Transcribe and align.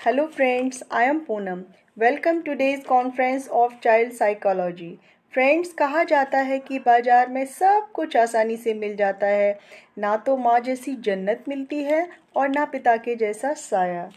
Hello 0.00 0.28
friends, 0.28 0.80
I 0.92 1.02
am 1.04 1.26
Poonam. 1.26 1.64
Welcome 1.96 2.44
today's 2.44 2.84
conference 2.84 3.48
of 3.52 3.72
child 3.80 4.12
psychology. 4.12 4.90
Friends 5.34 5.72
कहा 5.72 6.02
जाता 6.04 6.38
है 6.40 6.58
कि 6.58 6.78
बाज़ार 6.78 7.28
में 7.28 7.44
सब 7.46 7.88
कुछ 7.94 8.16
आसानी 8.16 8.56
से 8.56 8.74
मिल 8.74 8.94
जाता 8.96 9.26
है 9.26 9.58
ना 9.98 10.14
तो 10.16 10.36
माँ 10.36 10.58
जैसी 10.60 10.94
जन्नत 11.04 11.44
मिलती 11.48 11.82
है 11.84 12.06
और 12.36 12.48
ना 12.48 12.64
पिता 12.64 12.96
के 12.96 13.14
जैसा 13.16 13.52
साया 13.54 14.08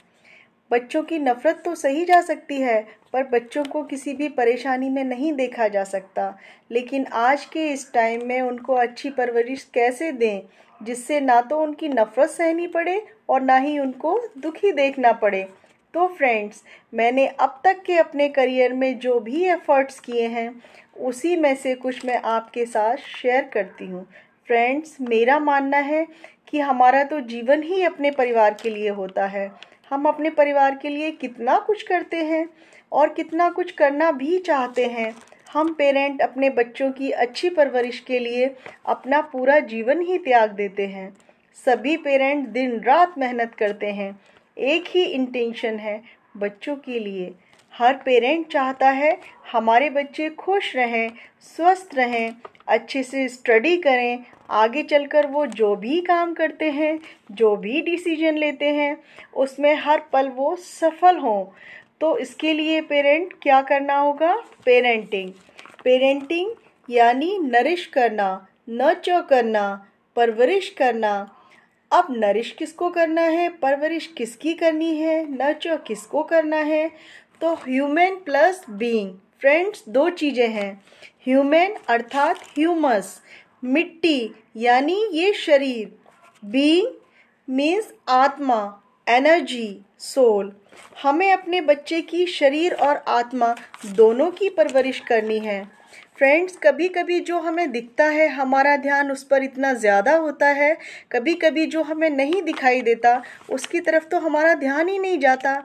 बच्चों 0.71 1.01
की 1.03 1.19
नफ़रत 1.19 1.61
तो 1.65 1.73
सही 1.75 2.05
जा 2.05 2.21
सकती 2.21 2.59
है 2.61 2.81
पर 3.13 3.23
बच्चों 3.29 3.63
को 3.63 3.83
किसी 3.83 4.13
भी 4.13 4.27
परेशानी 4.35 4.89
में 4.89 5.03
नहीं 5.03 5.33
देखा 5.33 5.67
जा 5.67 5.83
सकता 5.85 6.33
लेकिन 6.71 7.05
आज 7.21 7.45
के 7.45 7.67
इस 7.71 7.91
टाइम 7.93 8.27
में 8.27 8.41
उनको 8.41 8.75
अच्छी 8.77 9.09
परवरिश 9.17 9.63
कैसे 9.73 10.11
दें 10.11 10.41
जिससे 10.81 11.19
ना 11.21 11.41
तो 11.41 11.59
उनकी 11.59 11.89
नफ़रत 11.89 12.29
सहनी 12.29 12.67
पड़े 12.67 13.01
और 13.29 13.41
ना 13.41 13.57
ही 13.57 13.77
उनको 13.79 14.19
दुखी 14.37 14.71
देखना 14.73 15.11
पड़े 15.13 15.47
तो 15.93 16.07
फ्रेंड्स 16.07 16.63
मैंने 16.93 17.25
अब 17.27 17.59
तक 17.63 17.81
के 17.85 17.97
अपने 17.97 18.27
करियर 18.29 18.73
में 18.73 18.99
जो 18.99 19.19
भी 19.19 19.43
एफ़र्ट्स 19.45 19.99
किए 19.99 20.27
हैं, 20.27 20.61
उसी 20.99 21.35
में 21.35 21.55
से 21.55 21.73
कुछ 21.75 22.05
मैं 22.05 22.21
आपके 22.25 22.65
साथ 22.65 22.97
शेयर 22.97 23.49
करती 23.53 23.85
हूँ। 23.85 24.05
फ्रेंड्स 24.47 24.95
मेरा 25.01 25.39
मानना 25.39 25.77
है 25.77 26.05
कि 26.47 26.59
हमारा 26.59 27.03
तो 27.03 27.19
जीवन 27.19 27.63
ही 27.63 27.81
अपने 27.83 28.11
परिवार 28.11 28.53
के 28.53 28.69
लिए 28.69 28.89
होता 28.89 29.25
है। 29.25 29.49
हम 29.91 30.05
अपने 30.05 30.29
परिवार 30.29 30.75
के 30.75 30.89
लिए 30.89 31.11
कितना 31.11 31.57
कुछ 31.59 31.83
करते 31.83 32.17
हैं 32.17 32.47
और 32.91 33.13
कितना 33.13 33.49
कुछ 33.49 33.71
करना 33.71 34.11
भी 34.11 34.39
चाहते 34.39 34.85
हैं। 34.85 35.13
हम 35.53 35.73
पेरेंट 35.73 36.21
अपने 36.21 36.49
बच्चों 36.49 36.91
की 36.91 37.11
अच्छी 37.11 37.49
परवरिश 37.49 37.99
के 37.99 38.19
लिए 38.19 38.55
अपना 38.85 39.21
पूरा 39.21 39.59
जीवन 39.59 40.01
ही 40.01 40.17
त्याग 40.17 40.51
देते 40.51 40.85
हैं। 40.87 41.11
सभी 41.65 41.95
पेरेंट 41.97 42.47
दिन 42.49 42.79
रात 42.79 43.17
मेहनत 43.17 43.55
करते 43.55 43.91
हैं। 43.91 44.11
एक 44.61 44.83
ही 44.87 45.03
इंटेंशन 45.03 45.79
है 45.79 46.01
बच्चों 46.37 46.75
के 46.75 46.99
लिए। 46.99 47.31
हर 47.73 47.93
पेरेंट 47.95 48.47
चाहता 48.47 48.89
है 48.89 49.17
हमारे 49.51 49.89
बच्चे 49.89 50.29
खुश 50.29 50.75
रहें, 50.75 51.11
स्वस्थ 51.41 51.95
रहें, 51.95 52.33
अच्छे 52.67 53.03
से 53.03 53.27
स्टडी 53.29 53.77
करें, 53.77 54.23
आगे 54.49 54.83
चलकर 54.83 55.27
वो 55.27 55.45
जो 55.45 55.75
भी 55.75 55.99
काम 56.01 56.33
करते 56.33 56.69
हैं, 56.69 56.99
जो 57.31 57.55
भी 57.55 57.81
डिसीज़न 57.81 58.37
लेते 58.37 58.65
हैं, 58.65 58.95
उसमें 59.35 59.73
हर 59.75 60.01
पल 60.13 60.29
वो 60.29 60.55
सफल 60.55 61.17
हों। 61.17 61.45
तो 62.01 62.17
इसके 62.17 62.53
लिए 62.53 62.81
पेरेंट 62.81 63.33
क्या 63.41 63.61
करना 63.61 63.97
होगा? 63.97 64.35
पेरेंटिंग 64.65 65.31
पेरेंटिंग 65.83 66.49
यानी 66.89 67.37
नरिश 67.37 67.85
करना 67.85 68.47
नर्चर 68.69 69.21
करना, 69.21 69.63
परवरिश 70.15 70.69
करना 70.69 71.13
अब 71.91 72.07
नरिश 72.09 72.51
किसको 72.51 72.89
करना 72.89 73.21
है? 73.21 73.49
परवरिश 73.49 74.07
किसकी 74.07 74.53
करनी 74.53 74.95
है? 74.95 75.29
नर्चर 75.37 75.77
किसको 75.77 76.23
करना 76.23 76.55
है? 76.55 76.91
तो 77.41 77.53
ह्यूमन 77.53 78.15
प्लस 78.15 78.65
बीइंग 78.69 79.13
फ्रेंड्स 79.39 79.83
दो 79.89 80.09
चीज़ें 80.09 80.49
हैं। 80.49 80.81
ह्यूमन 81.25 81.75
अर्थात 81.89 82.37
ह्यूमस 82.37 83.21
मिट्टी, 83.63 84.35
यानी 84.55 85.09
ये 85.11 85.33
शरीर। 85.33 85.95
बीइंग 86.45 86.87
मीन्स 87.49 87.93
आत्मा। 88.09 88.80
एनर्जी, 89.07 89.81
सोल, 89.99 90.51
हमें 91.03 91.31
अपने 91.33 91.61
बच्चे 91.61 92.01
की 92.01 92.25
शरीर 92.29 92.73
और 92.73 93.03
आत्मा 93.09 93.53
दोनों 93.87 94.29
की 94.31 94.49
परवरिश 94.49 94.99
करनी 94.99 95.39
है। 95.39 95.63
फ्रेंड्स 96.17 96.57
कभी 96.57 96.87
कभी 96.89 97.19
जो 97.19 97.39
हमें 97.39 97.71
दिखता 97.71 98.05
है, 98.05 98.27
हमारा 98.29 98.75
ध्यान 98.77 99.11
उस 99.11 99.23
पर 99.23 99.43
इतना 99.43 99.73
ज़्यादा 99.75 100.15
होता 100.15 100.47
है 100.47 100.77
कभी 101.11 101.33
कभी 101.35 101.65
जो 101.65 101.83
हमें 101.83 102.09
नहीं 102.09 102.41
दिखाई 102.43 102.81
देता, 102.81 103.21
उसकी 103.49 103.79
तरफ़ 103.79 104.07
तो 104.07 104.19
हमारा 104.19 104.53
ध्यान 104.55 104.89
ही 104.89 104.97
नहीं 104.99 105.19
जाता। 105.19 105.55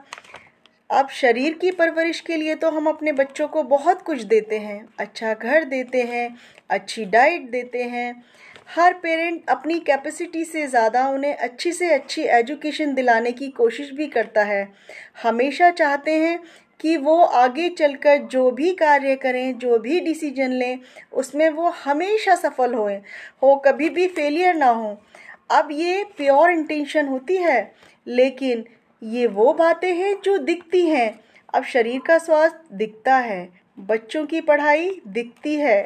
अब 0.89 1.09
शरीर 1.11 1.53
की 1.53 1.71
परवरिश 1.71 2.19
के 2.21 2.35
लिए 2.35 2.55
तो 2.55 2.69
हम 2.71 2.87
अपने 2.87 3.11
बच्चों 3.11 3.47
को 3.47 3.63
बहुत 3.65 4.01
कुछ 4.01 4.21
देते 4.23 4.57
हैं। 4.57 4.87
अच्छा 4.99 5.33
घर 5.33 5.63
देते 5.65 6.01
हैं, 6.03 6.35
अच्छी 6.69 7.05
डाइट 7.05 7.49
देते 7.51 7.83
हैं 7.85 8.23
हर 8.69 8.93
पेरेंट 8.93 9.49
अपनी 9.49 9.79
कैपेसिटी 9.79 10.43
से 10.45 10.65
ज़्यादा 10.67 11.07
उन्हें 11.09 11.35
अच्छी 11.35 11.71
से 11.71 11.93
अच्छी 11.93 12.21
एजुकेशन 12.21 12.93
दिलाने 12.93 13.31
की 13.31 13.47
कोशिश 13.49 13.91
भी 13.91 14.07
करता 14.07 14.43
है। 14.43 14.67
हमेशा 15.23 15.69
चाहते 15.71 16.15
हैं 16.15 16.39
कि 16.79 16.95
वो 16.97 17.15
आगे 17.21 17.69
चलकर 17.69 18.17
जो 18.23 18.49
भी 18.51 18.73
कार्य 18.73 19.15
करें, 19.15 19.57
जो 19.57 19.77
भी 19.79 19.99
डिसीज़न 19.99 20.51
लें, 20.51 20.79
उसमें 21.13 21.49
वो 21.49 21.69
हमेशा 21.83 22.35
सफल 22.35 22.73
होए, 22.73 22.95
हो 23.43 23.55
कभी 23.55 23.89
भी 23.89 24.07
फेलियर 24.07 24.55
ना 24.55 24.69
हो। 24.69 24.97
अब 25.51 25.69
ये 25.71 26.03
प्योर 26.17 26.51
इंटेंशन 26.51 27.07
होती 27.07 27.37
है, 27.37 27.71
लेकिन 28.07 28.65
ये 29.01 29.27
वो 29.27 29.53
बातें 29.53 29.93
हैं 29.93 30.15
जो 30.23 30.37
दिखती 30.37 30.85
हैं। 30.85 31.19
अब 31.53 31.63
शरीर 31.63 32.01
का 32.07 32.17
स्वास्थ्य 32.17 32.77
दिखता 32.77 33.15
है, 33.15 33.49
बच्चों 33.79 34.25
की 34.25 34.41
पढ़ाई 34.41 34.89
दिखती 35.07 35.55
है। 35.55 35.81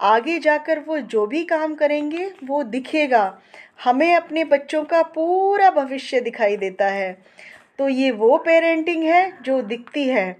आगे 0.00 0.38
जाकर 0.38 0.78
वो 0.78 0.98
जो 0.98 1.26
भी 1.26 1.44
काम 1.44 1.74
करेंगे, 1.74 2.32
वो 2.44 2.62
दिखेगा। 2.62 3.38
हमें 3.84 4.14
अपने 4.14 4.44
बच्चों 4.44 4.84
का 4.84 5.02
पूरा 5.02 5.70
भविष्य 5.70 6.20
दिखाई 6.20 6.56
देता 6.56 6.86
है। 6.86 7.18
तो 7.78 7.88
ये 7.88 8.10
वो 8.10 8.38
पेरेंटिंग 8.38 9.02
है 9.04 9.38
जो 9.42 9.62
दिखती 9.62 10.04
है। 10.04 10.36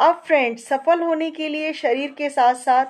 अब 0.00 0.22
फ्रेंड्स 0.26 0.66
सफल 0.68 1.00
होने 1.00 1.30
के 1.30 1.48
लिए 1.48 1.72
शरीर 1.72 2.10
के 2.10 2.30
साथ 2.30 2.54
साथ 2.54 2.86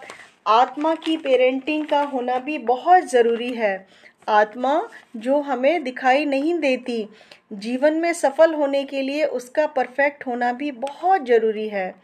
आत्मा 0.47 0.95
की 0.95 1.17
पेरेंटिंग 1.17 1.87
का 1.87 2.03
होना 2.03 2.39
भी 2.39 2.59
बहुत 2.59 3.03
ज़रूरी 3.03 3.53
है। 3.53 3.87
आत्मा 4.29 4.89
जो 5.17 5.41
हमें 5.41 5.83
दिखाई 5.85 6.25
नहीं 6.25 6.59
देती, 6.59 7.09
जीवन 7.53 7.95
में 7.95 8.13
सफल 8.13 8.55
होने 8.55 8.85
के 8.85 9.03
लिए 9.03 9.25
उसका 9.25 9.67
परफेक्ट 9.67 10.27
होना 10.27 10.53
भी 10.53 10.71
बहुत 10.71 11.27
ज़रूरी 11.27 11.69
है। 11.69 11.95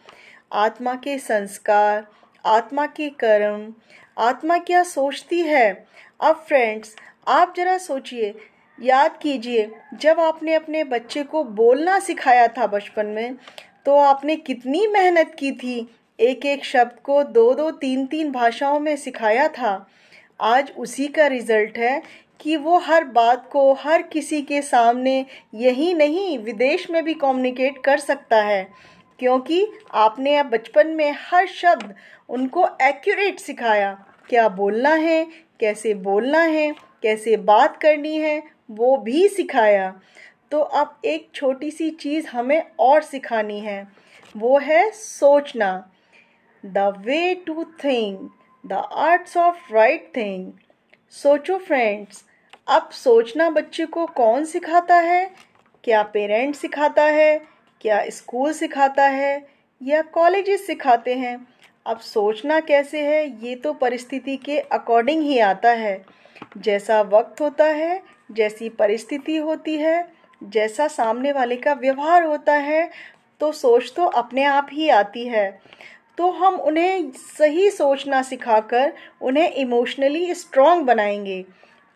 आत्मा 0.53 0.95
के 0.95 1.19
संस्कार 1.19 2.07
आत्मा 2.45 2.87
के 2.87 3.09
कर्म। 3.09 3.73
आत्मा 4.19 4.59
क्या 4.59 4.83
सोचती 4.83 5.41
है? 5.41 5.87
अब 6.21 6.45
फ्रेंड्स 6.49 6.95
आप 7.29 7.55
ज़रा 7.57 7.77
सोचिए, 7.79 8.35
याद 8.79 9.19
कीजिए, 9.23 9.71
जब 9.95 10.21
आपने 10.21 10.55
अपने 10.55 10.85
बच्चे 10.85 11.23
को 11.23 11.45
बोलना 11.45 11.99
सिखाया 11.99 12.47
था 12.49 12.67
बचपन 12.67 13.07
में 13.07 13.37
तो 13.87 13.97
आपने 13.97 14.37
कितनी 14.37 14.87
मेहनत 14.87 15.35
की 15.39 15.53
थी? 15.53 15.95
एक 16.21 16.47
एक 16.47 16.65
शब्द 16.65 17.01
को 17.01 17.23
दो 17.23 17.55
दो 17.55 17.71
तीन 17.71 18.07
तीन 18.07 18.31
भाषाओं 18.33 18.81
में 18.81 18.97
सिखाया 18.97 19.49
था। 19.49 19.87
आज 20.41 20.73
उसी 20.79 21.07
का 21.09 21.27
रिज़ल्ट 21.27 21.79
है 21.79 22.03
कि 22.41 22.57
वो 22.57 22.79
हर 22.79 23.05
बात 23.05 23.49
को 23.53 23.73
हर 23.73 24.03
किसी 24.03 24.43
के 24.43 24.63
सामने, 24.63 25.27
यही 25.55 25.95
नहीं, 25.95 26.39
विदेश 26.39 26.91
में 26.91 27.05
भी 27.05 27.15
कम्युनिकेट 27.15 27.79
कर 27.85 27.99
सकता 27.99 28.43
है। 28.43 28.69
क्योंकि 29.19 29.67
आपने 29.95 30.37
अब 30.37 30.47
बचपन 30.47 30.87
में 30.87 31.15
हर 31.19 31.47
शब्द 31.47 31.95
उनको 32.29 32.67
एक्यूरेट 32.83 33.39
सिखाया, 33.41 33.93
क्या 34.29 34.49
बोलना 34.49 34.95
है, 34.95 35.27
कैसे 35.61 35.95
बोलना 35.95 36.41
है, 36.41 36.71
कैसे 37.03 37.37
बात 37.37 37.77
करनी 37.77 38.17
है, 38.17 38.43
वो 38.71 38.97
भी 38.97 39.29
सिखाया। 39.29 40.01
तो 40.51 40.61
अब 40.61 41.01
एक 41.05 41.29
छोटी 41.35 41.71
सी 41.71 41.91
चीज़ 41.91 42.27
हमें 42.27 42.63
और 42.79 43.03
सिखानी 43.03 43.61
है, 43.61 43.89
वो 44.37 44.59
है 44.59 44.91
सोचना। 44.91 45.91
The 46.67 46.79
way 46.79 47.35
to 47.35 47.65
think 47.65 48.31
the 48.67 48.73
arts 48.93 49.37
of 49.37 49.73
right 49.73 50.13
thing 50.17 50.53
सोचो 51.11 51.59
फ्रेंड्स 51.59 52.25
अब 52.69 52.91
सोचना 52.91 53.51
बच्चे 53.51 53.87
को 53.87 54.07
कौन 54.07 54.45
सिखाता 54.45 54.97
है? 54.97 55.31
क्या 55.85 56.03
पेरेंट्स 56.03 56.59
सिखाता 56.59 57.05
है? 57.05 57.39
क्या 57.81 58.05
स्कूल 58.09 58.53
सिखाता 58.53 59.05
है? 59.05 59.47
या 59.83 60.03
कॉलेजेस 60.03 60.67
सिखाते 60.67 61.15
हैं? 61.15 61.58
अब 61.89 61.99
सोचना 61.99 62.59
कैसे 62.61 63.01
है, 63.01 63.47
ये 63.47 63.55
तो 63.55 63.73
परिस्थिति 63.73 64.37
के 64.37 64.59
अकॉर्डिंग 64.59 65.23
ही 65.23 65.39
आता 65.39 65.71
है। 65.71 66.05
जैसा 66.59 67.01
वक्त 67.03 67.41
होता 67.41 67.65
है, 67.65 68.03
जैसी 68.33 68.69
परिस्थिति 68.69 69.37
होती 69.37 69.77
है, 69.77 70.09
जैसा 70.43 70.87
सामने 70.89 71.33
वाले 71.33 71.57
का 71.57 71.73
व्यवहार 71.73 72.25
होता 72.25 72.55
है 72.55 72.89
तो 73.41 73.51
सोच 73.53 73.93
तो 73.97 74.05
अपने 74.05 74.45
आप 74.45 74.69
ही 74.73 74.89
आती 74.89 75.27
है। 75.29 75.51
तो 76.19 76.31
हम 76.31 76.55
उन्हें 76.61 77.11
सही 77.39 77.71
सोचना 77.71 78.23
सिखाकर 78.23 78.93
उन्हें 79.23 79.53
इमोशनली 79.53 80.35
स्ट्रांग 80.35 80.83
बनाएँगे। 80.83 81.45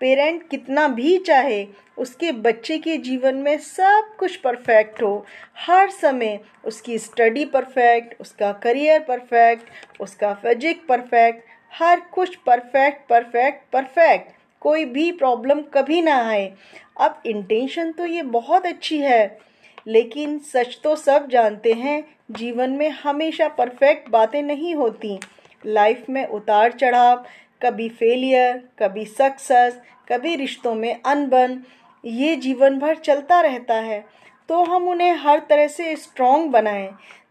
पेरेंट 0.00 0.48
कितना 0.48 0.86
भी 0.88 1.16
चाहे 1.18 1.64
उसके 2.02 2.32
बच्चे 2.40 2.78
के 2.78 2.96
जीवन 2.98 3.36
में 3.36 3.56
सब 3.58 4.14
कुछ 4.18 4.36
परफेक्ट 4.36 5.02
हो। 5.02 5.24
हर 5.58 5.90
समय 5.90 6.38
उसकी 6.64 6.98
स्टडी 6.98 7.44
परफेक्ट 7.46 8.20
उसका 8.20 8.52
करियर 8.62 9.00
परफेक्ट 9.00 10.00
उसका 10.00 10.32
फिजिक 10.34 10.86
परफेक्ट 10.88 11.44
हर 11.72 12.00
कुछ 12.12 12.36
परफेक्ट 12.46 13.08
परफेक्ट 13.08 13.72
परफेक्ट 13.72 14.30
कोई 14.62 14.84
भी 14.86 15.10
प्रॉब्लम 15.12 15.60
कभी 15.74 16.00
ना 16.02 16.16
आए। 16.22 16.52
अब 17.00 17.22
इंटेंशन 17.26 17.92
तो 17.92 18.06
ये 18.06 18.22
बहुत 18.22 18.66
अच्छी 18.66 18.98
है, 18.98 19.38
लेकिन 19.86 20.38
सच 20.46 20.78
तो 20.84 20.94
सब 20.96 21.28
जानते 21.28 21.72
हैं, 21.74 22.02
जीवन 22.30 22.70
में 22.70 22.88
हमेशा 22.94 23.48
परफेक्ट 23.50 24.08
बातें 24.10 24.42
नहीं 24.42 24.74
होती। 24.74 25.18
लाइफ 25.62 26.04
में 26.10 26.26
उतार 26.26 26.72
चढ़ाव 26.72 27.24
कभी 27.62 27.88
फेलियर 27.90 28.62
कभी 28.78 29.04
सक्सेस 29.08 29.80
कभी 30.08 30.34
रिश्तों 30.36 30.74
में 30.74 31.00
अनबन। 31.02 31.62
ये 32.04 32.36
जीवन 32.36 32.78
भर 32.78 32.96
चलता 32.96 33.40
रहता 33.40 33.74
है 33.74 34.04
तो 34.48 34.62
हम 34.64 34.88
उन्हें 34.88 35.12
हर 35.16 35.42
तरह 35.50 35.66
से 35.68 35.94
स्ट्रॉन्ग 35.96 36.50
बनाएँ, 36.50 36.88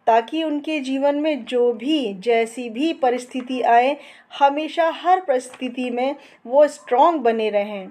ताकि 0.07 0.44
उनके 0.44 0.79
जीवन 0.79 1.15
में 1.15 1.45
जो 1.45 1.71
भी, 1.73 2.13
जैसी 2.15 2.69
भी 2.69 2.91
परिस्थिति 2.94 3.62
आए, 3.62 3.95
हमेशा 4.39 4.89
हर 4.95 5.21
परिस्थिति 5.21 5.89
में 5.89 6.15
वो 6.45 6.68
स्ट्रॉन्ग 6.68 7.21
बने 7.21 7.50
रहें। 7.50 7.88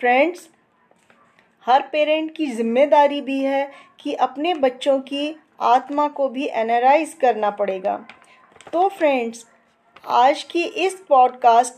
फ्रेंड्स 0.00 0.48
हर 1.66 1.82
पेरेंट 1.82 2.34
की 2.36 2.46
ज़िम्मेदारी 2.46 3.20
भी 3.20 3.40
है 3.40 3.70
कि 4.00 4.14
अपने 4.14 4.54
बच्चों 4.54 4.98
की 5.00 5.34
आत्मा 5.60 6.06
को 6.08 6.28
भी 6.28 6.46
एनालाइज 6.46 7.14
करना 7.20 7.50
पड़ेगा। 7.52 7.94
तो 8.72 8.88
फ्रेंड्स 8.88 9.46
आज 10.06 10.42
की 10.42 10.62
इस 10.62 10.94
पॉडकास्ट 11.08 11.74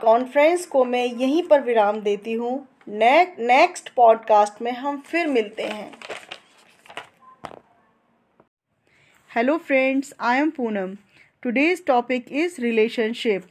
कॉन्फ्रेंस 0.00 0.66
को 0.66 0.84
मैं 0.84 1.04
यहीं 1.04 1.42
पर 1.42 1.60
विराम 1.60 2.00
देती 2.00 2.32
हूँ। 2.32 2.66
नेक्स्ट 2.88 3.88
पॉडकास्ट 3.94 4.60
में 4.62 4.72
हम 4.72 4.98
फिर 4.98 5.26
मिलते 5.26 5.62
हैं। 5.62 5.92
Hello 9.30 9.56
friends 9.58 10.12
I 10.20 10.38
am 10.38 10.50
Poonam 10.50 10.94
today's 11.42 11.82
topic 11.86 12.26
is 12.30 12.60
relationship 12.60 13.42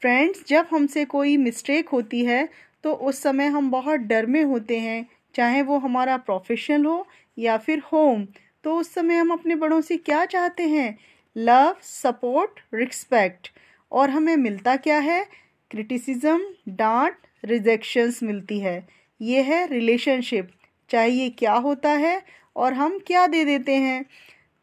friends 0.00 0.44
जब 0.48 0.66
हमसे 0.70 1.04
कोई 1.04 1.36
मिस्टेक 1.36 1.88
होती 1.88 2.24
है 2.24 2.48
तो 2.84 2.94
उस 2.94 3.22
समय 3.22 3.46
हम 3.46 3.70
बहुत 3.70 4.00
डर 4.00 4.26
में 4.26 4.42
होते 4.44 4.78
हैं, 4.78 5.06
चाहे 5.34 5.62
वो 5.62 5.78
हमारा 5.78 6.16
प्रोफेशनल 6.16 6.84
हो 6.84 7.06
या 7.38 7.56
फिर 7.56 7.82
होम 7.92 8.26
तो 8.64 8.76
उस 8.76 8.94
समय 8.94 9.16
हम 9.16 9.32
अपने 9.32 9.54
बड़ों 9.54 9.80
से 9.80 9.96
क्या 9.96 10.24
चाहते 10.26 10.68
हैं? 10.68 10.98
लव 11.36 11.76
सपोर्ट 11.82 12.60
रिस्पेक्ट 12.74 13.52
और 13.92 14.10
हमें 14.10 14.36
मिलता 14.36 14.76
क्या 14.76 14.98
है? 14.98 15.26
क्रिटिसिज्म 15.70 16.54
डांट 16.68 17.14
रिजेक्शंस 17.44 18.22
मिलती 18.22 18.58
है। 18.60 18.86
ये 19.20 19.42
है 19.42 19.66
रिलेशनशिप 19.66 20.50
चाहिए 20.90 21.30
क्या 21.30 21.54
होता 21.54 21.90
है 21.90 22.20
और 22.56 22.72
हम 22.72 22.98
क्या 22.98 23.26
दे 23.26 23.44
देते 23.44 23.74
हैं? 23.74 24.04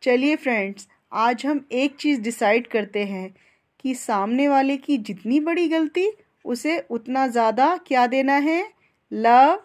चलिए 0.04 0.36
फ्रेंड्स 0.36 0.88
आज 1.12 1.46
हम 1.46 1.66
एक 1.72 1.96
चीज़ 1.96 2.22
डिसाइड 2.22 2.68
करते 2.68 3.04
हैं 3.04 3.30
कि 3.80 3.94
सामने 3.96 4.48
वाले 4.48 4.78
की 4.78 4.98
जितनी 4.98 5.40
बड़ी 5.40 5.68
गलती, 5.68 6.10
उसे 6.46 6.80
उतना 6.90 7.28
ज़्यादा 7.28 7.76
क्या 7.78 8.06
देना 8.08 8.34
है? 8.34 8.64
लव 9.12 9.60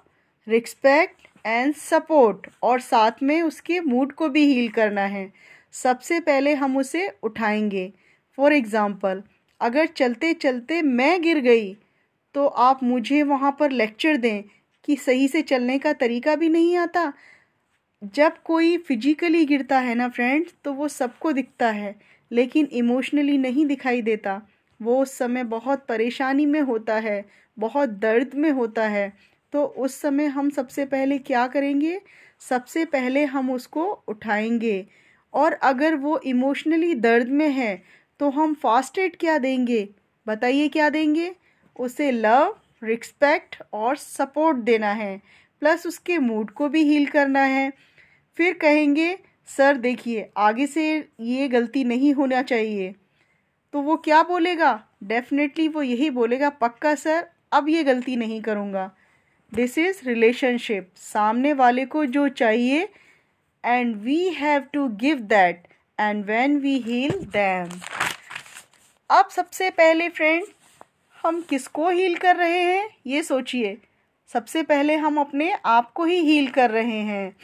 रिस्पेक्ट 0.47 1.29
एंड 1.45 1.75
सपोर्ट 1.75 2.47
और 2.63 2.81
साथ 2.81 3.23
में 3.23 3.41
उसके 3.43 3.81
मूड 3.81 4.13
को 4.13 4.29
भी 4.29 4.45
हील 4.45 4.69
करना 4.69 5.05
है। 5.07 5.33
सबसे 5.73 6.21
पहले 6.21 6.55
हम 6.55 6.77
उसे 6.77 7.09
उठाएँगे। 7.23 7.93
फॉर 8.39 8.53
एग्ज़ाम्पल 8.53 9.23
अगर 9.61 9.87
चलते 9.87 10.33
चलते 10.35 10.81
मैं 10.83 11.21
गिर 11.23 11.39
गई 11.41 11.77
तो 12.35 12.47
आप 12.47 12.83
मुझे 12.83 13.23
वहाँ 13.23 13.57
पर 13.61 13.71
लेक्चर 13.71 14.17
दें 14.17 14.43
कि 14.85 14.97
सही 14.97 15.29
से 15.29 15.43
चलने 15.43 15.79
का 15.79 15.93
तरीका 15.93 16.35
भी 16.37 16.49
नहीं 16.49 16.77
आता। 16.77 17.13
जब 18.15 18.39
कोई 18.45 18.77
फिजिकली 18.79 19.45
गिरता 19.47 19.79
है 19.79 19.95
ना 19.95 20.09
फ्रेंड्स 20.09 20.55
तो 20.65 20.73
वो 20.73 20.89
सबको 20.89 21.33
दिखता 21.33 21.71
है, 21.71 21.95
लेकिन 22.31 22.69
इमोशनली 22.73 23.37
नहीं 23.39 23.67
दिखाई 23.67 24.03
देता। 24.03 24.41
वो 24.81 25.03
उस 25.03 25.13
समय 25.19 25.45
बहुत 25.45 25.85
परेशानी 25.89 26.47
में 26.47 26.61
होता 26.61 26.95
है, 26.95 27.25
बहुत 27.57 27.89
दर्द 27.89 28.35
में 28.35 28.51
होता 28.51 28.87
है। 28.89 29.13
तो 29.53 29.65
उस 29.65 30.01
समय 30.01 30.27
हम 30.27 30.51
सबसे 30.51 30.85
पहले 30.85 31.19
क्या 31.19 31.47
करेंगे? 31.47 32.01
सबसे 32.41 32.85
पहले 32.85 33.25
हम 33.25 33.51
उसको 33.51 33.85
उठाएँगे। 34.09 34.87
और 35.35 35.53
अगर 35.53 35.95
वो 35.95 36.19
इमोशनली 36.19 36.95
दर्द 36.95 37.29
में 37.31 37.49
है 37.51 37.83
तो 38.21 38.31
हम 38.31 38.55
फास्ट 38.55 38.99
एड 38.99 39.17
क्या 39.17 39.39
देंगे? 39.39 39.89
बताइए 40.27 40.69
क्या 40.69 40.89
देंगे? 40.91 41.35
उसे 41.77 42.11
लव, 42.11 42.57
रिस्पेक्ट 42.85 43.63
और 43.73 43.97
सपोर्ट 43.97 44.57
देना 44.57 44.93
है। 44.93 45.17
प्लस 45.63 45.87
उसके 45.87 46.19
मूड 46.19 46.51
को 46.51 46.69
भी 46.69 46.83
हील 46.85 47.07
करना 47.07 47.41
है। 47.41 47.73
फिर 48.39 48.55
कहेंगे, 48.55 49.19
सर, 49.49 49.77
देखिए, 49.77 50.31
आगे 50.37 50.67
से 50.67 51.09
ये 51.21 51.49
गलती 51.49 51.85
नहीं 51.85 52.15
होना 52.15 52.43
चाहिए। 52.43 52.95
तो 53.75 53.81
वो 53.81 53.97
क्या 53.97 54.23
बोलेगा? 54.23 54.73
डेफिनेटली 55.03 55.69
वो 55.69 55.83
यही 55.83 56.11
बोलेगा, 56.11 56.51
पक्का, 56.51 56.95
सर, 56.95 57.27
अब 57.53 57.69
ये 57.69 57.85
गलती 57.85 58.17
नहीं 58.17 58.41
करूँगा। 58.43 58.91
दिस 59.53 59.79
इज़ 59.79 60.01
रिलेशनशिप 60.05 60.91
सामने 60.97 61.53
वाले 61.53 61.85
को 61.87 62.05
जो 62.07 62.29
चाहिए 62.29 62.89
and 63.65 63.97
we 63.97 64.19
have 64.29 64.63
to 64.73 64.89
give 64.97 65.19
that 65.19 65.67
and 65.99 66.25
when 66.25 66.59
we 66.59 66.77
heal 66.79 67.11
them 67.11 67.69
अब 69.11 69.29
सबसे 69.29 69.71
पहले 69.71 70.09
फ्रेंड 70.09 70.45
हम 71.23 71.41
किसको 71.41 71.89
हील 71.89 72.15
कर 72.17 72.37
रहे 72.37 72.61
हैं, 72.61 72.89
ये 73.07 73.23
सोचिए। 73.23 73.77
सबसे 74.31 74.63
पहले 74.63 74.95
हम 74.97 75.19
अपने 75.21 75.51
आप 75.65 75.93
को 75.93 76.05
ही 76.05 76.17
हील 76.17 76.49
कर 76.49 76.71
रहे 76.71 77.01
हैं। 77.01 77.37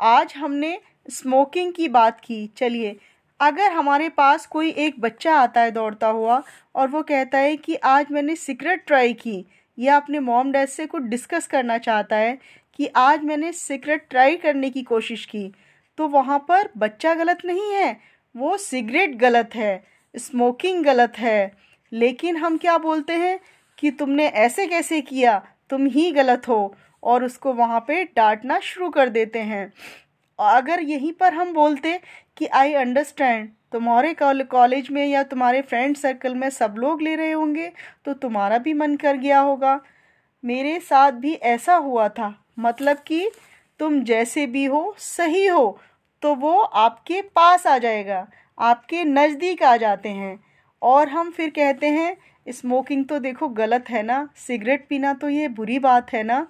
आज 0.00 0.34
हमने 0.36 0.78
स्मोकिंग 1.08 1.72
की 1.72 1.88
बात 1.88 2.20
की, 2.20 2.46
चलिए। 2.56 2.96
अगर 3.40 3.70
हमारे 3.72 4.08
पास 4.08 4.46
कोई 4.46 4.70
एक 4.70 5.00
बच्चा 5.00 5.34
आता 5.34 5.60
है 5.60 5.70
दौड़ता 5.70 6.08
हुआ 6.08 6.42
और 6.74 6.88
वो 6.88 7.02
कहता 7.02 7.38
है 7.38 7.56
कि 7.56 7.74
आज 7.74 8.10
मैंने 8.10 8.36
सिगरेट 8.36 8.84
ट्राई 8.86 9.12
की, 9.12 9.44
या 9.78 9.96
अपने 9.96 10.20
मॉम 10.20 10.52
डैड 10.52 10.68
से 10.68 10.86
कुछ 10.86 11.02
डिस्कस 11.04 11.46
करना 11.46 11.78
चाहता 11.78 12.16
है 12.16 12.38
कि 12.74 12.90
आज 12.96 13.24
मैंने 13.24 13.52
सिगरेट 13.52 14.06
ट्राई 14.10 14.36
करने 14.36 14.70
की 14.70 14.82
कोशिश 14.82 15.24
की 15.26 15.50
तो 15.98 16.08
वहाँ 16.08 16.44
पर 16.48 16.68
बच्चा 16.76 17.14
गलत 17.14 17.44
नहीं 17.44 17.72
है, 17.72 17.96
वो 18.34 18.56
सिगरेट 18.56 19.16
गलत 19.16 19.54
है 19.54 19.82
स्मोकिंग 20.14 20.84
गलत 20.84 21.18
है। 21.18 21.69
लेकिन 21.92 22.36
हम 22.36 22.56
क्या 22.56 22.76
बोलते 22.78 23.12
हैं 23.12 23.38
कि 23.78 23.90
तुमने 23.90 24.26
ऐसे 24.26 24.66
कैसे 24.66 25.00
किया? 25.00 25.38
तुम 25.70 25.86
ही 25.86 26.10
गलत 26.12 26.48
हो। 26.48 26.74
और 27.02 27.24
उसको 27.24 27.52
वहाँ 27.52 27.80
पे 27.80 28.02
डांटना 28.16 28.58
शुरू 28.60 28.88
कर 28.90 29.08
देते 29.08 29.38
हैं। 29.38 29.72
अगर 30.38 30.80
यहीं 30.80 31.12
पर 31.12 31.34
हम 31.34 31.52
बोलते 31.54 32.00
कि 32.36 32.46
आई 32.46 32.72
अंडरस्टैंड 32.72 33.48
तुम्हारे 33.72 34.14
कॉलेज 34.44 34.90
में 34.90 35.06
या 35.06 35.22
तुम्हारे 35.22 35.62
फ्रेंड 35.62 35.96
सर्कल 35.96 36.34
में 36.34 36.48
सब 36.50 36.74
लोग 36.78 37.02
ले 37.02 37.14
रहे 37.16 37.32
होंगे 37.32 37.70
तो 38.04 38.12
तुम्हारा 38.14 38.58
भी 38.58 38.72
मन 38.72 38.96
कर 38.96 39.16
गया 39.16 39.38
होगा। 39.40 39.80
मेरे 40.44 40.78
साथ 40.80 41.12
भी 41.12 41.32
ऐसा 41.34 41.74
हुआ 41.76 42.08
था। 42.08 42.34
मतलब 42.58 42.98
कि 42.98 43.30
तुम 43.80 44.02
जैसे 44.04 44.46
भी 44.46 44.64
हो, 44.64 44.94
सही 44.98 45.46
हो 45.46 45.78
तो 46.22 46.34
वो 46.34 46.58
आपके 46.60 47.20
पास 47.22 47.66
आ 47.66 47.76
जाएगा। 47.78 48.26
आपके 48.58 49.04
नज़दीक 49.04 49.62
आ 49.62 49.76
जाते 49.76 50.08
हैं। 50.08 50.38
और 50.82 51.08
हम 51.08 51.30
फिर 51.30 51.50
कहते 51.50 51.86
हैं, 51.88 52.16
स्मोकिंग 52.46 53.04
तो 53.06 53.18
देखो 53.18 53.48
गलत 53.50 53.90
है 53.90 54.02
ना, 54.02 54.28
सिगरेट 54.36 54.86
पीना 54.88 55.12
तो 55.14 55.28
ये 55.28 55.48
बुरी 55.50 55.78
बात 55.78 56.12
है 56.12 56.22
ना। 56.22 56.46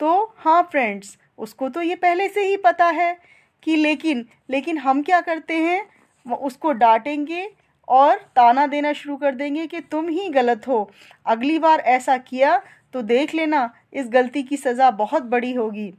तो 0.00 0.34
हाँ 0.38 0.62
फ्रेंड्स, 0.72 1.16
उसको 1.38 1.68
तो 1.68 1.82
ये 1.82 1.94
पहले 1.96 2.28
से 2.28 2.44
ही 2.44 2.56
पता 2.58 2.86
है 2.86 3.16
कि 3.62 3.76
लेकिन 3.76 4.24
लेकिन 4.50 4.78
हम 4.78 5.02
क्या 5.02 5.20
करते 5.20 5.54
हैं 5.56 6.36
उसको 6.38 6.72
डांटेंगे 6.74 7.48
और 7.88 8.16
ताना 8.36 8.66
देना 8.66 8.92
शुरू 8.92 9.16
कर 9.16 9.34
देंगे 9.34 9.66
कि 9.66 9.80
तुम 9.82 10.08
ही 10.08 10.28
गलत 10.30 10.66
हो। 10.68 10.90
अगली 11.26 11.58
बार 11.58 11.80
ऐसा 11.80 12.16
किया 12.18 12.60
तो 12.94 13.02
देख 13.02 13.34
लेना, 13.34 13.70
इस 13.92 14.08
गलती 14.08 14.42
की 14.42 14.56
सज़ा 14.56 14.90
बहुत 14.92 15.22
बड़ी 15.24 15.52
होगी। 15.54 15.92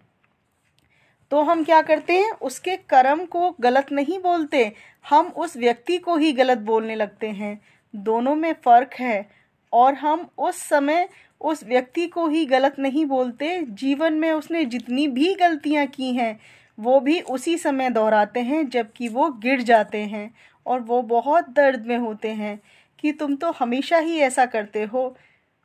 तो 1.31 1.41
हम 1.41 1.63
क्या 1.63 1.81
करते 1.81 2.13
हैं? 2.13 2.31
उसके 2.31 2.75
कर्म 2.77 3.25
को 3.25 3.55
गलत 3.61 3.91
नहीं 3.91 4.19
बोलते। 4.19 4.73
हम 5.09 5.27
उस 5.27 5.57
व्यक्ति 5.57 5.97
को 5.97 6.17
ही 6.17 6.31
गलत 6.31 6.57
बोलने 6.57 6.95
लगते 6.95 7.27
हैं। 7.27 7.61
दोनों 7.95 8.35
में 8.35 8.53
फ़र्क 8.53 8.93
है। 8.93 9.29
और 9.73 9.93
हम 9.93 10.29
उस 10.37 10.55
समय 10.55 11.09
उस 11.41 11.63
व्यक्ति 11.63 12.07
को 12.07 12.27
ही 12.27 12.45
गलत 12.45 12.75
नहीं 12.79 13.05
बोलते। 13.05 13.61
जीवन 13.61 14.13
में 14.13 14.31
उसने 14.31 14.65
जितनी 14.65 15.07
भी 15.07 15.33
गलतियाँ 15.35 15.85
की 15.87 16.13
हैं, 16.13 16.39
वो 16.79 16.99
भी 16.99 17.21
उसी 17.21 17.57
समय 17.57 17.89
दोहराते 17.89 18.39
हैं, 18.39 18.69
जबकि 18.69 19.07
वो 19.07 19.29
गिर 19.29 19.61
जाते 19.61 19.97
हैं 19.97 20.35
और 20.65 20.79
वो 20.79 21.01
बहुत 21.01 21.49
दर्द 21.49 21.85
में 21.85 21.97
होते 21.97 22.29
हैं 22.29 22.61
कि 22.99 23.11
तुम 23.11 23.35
तो 23.35 23.51
हमेशा 23.51 23.97
ही 23.97 24.17
ऐसा 24.19 24.45
करते 24.45 24.83
हो। 24.83 25.15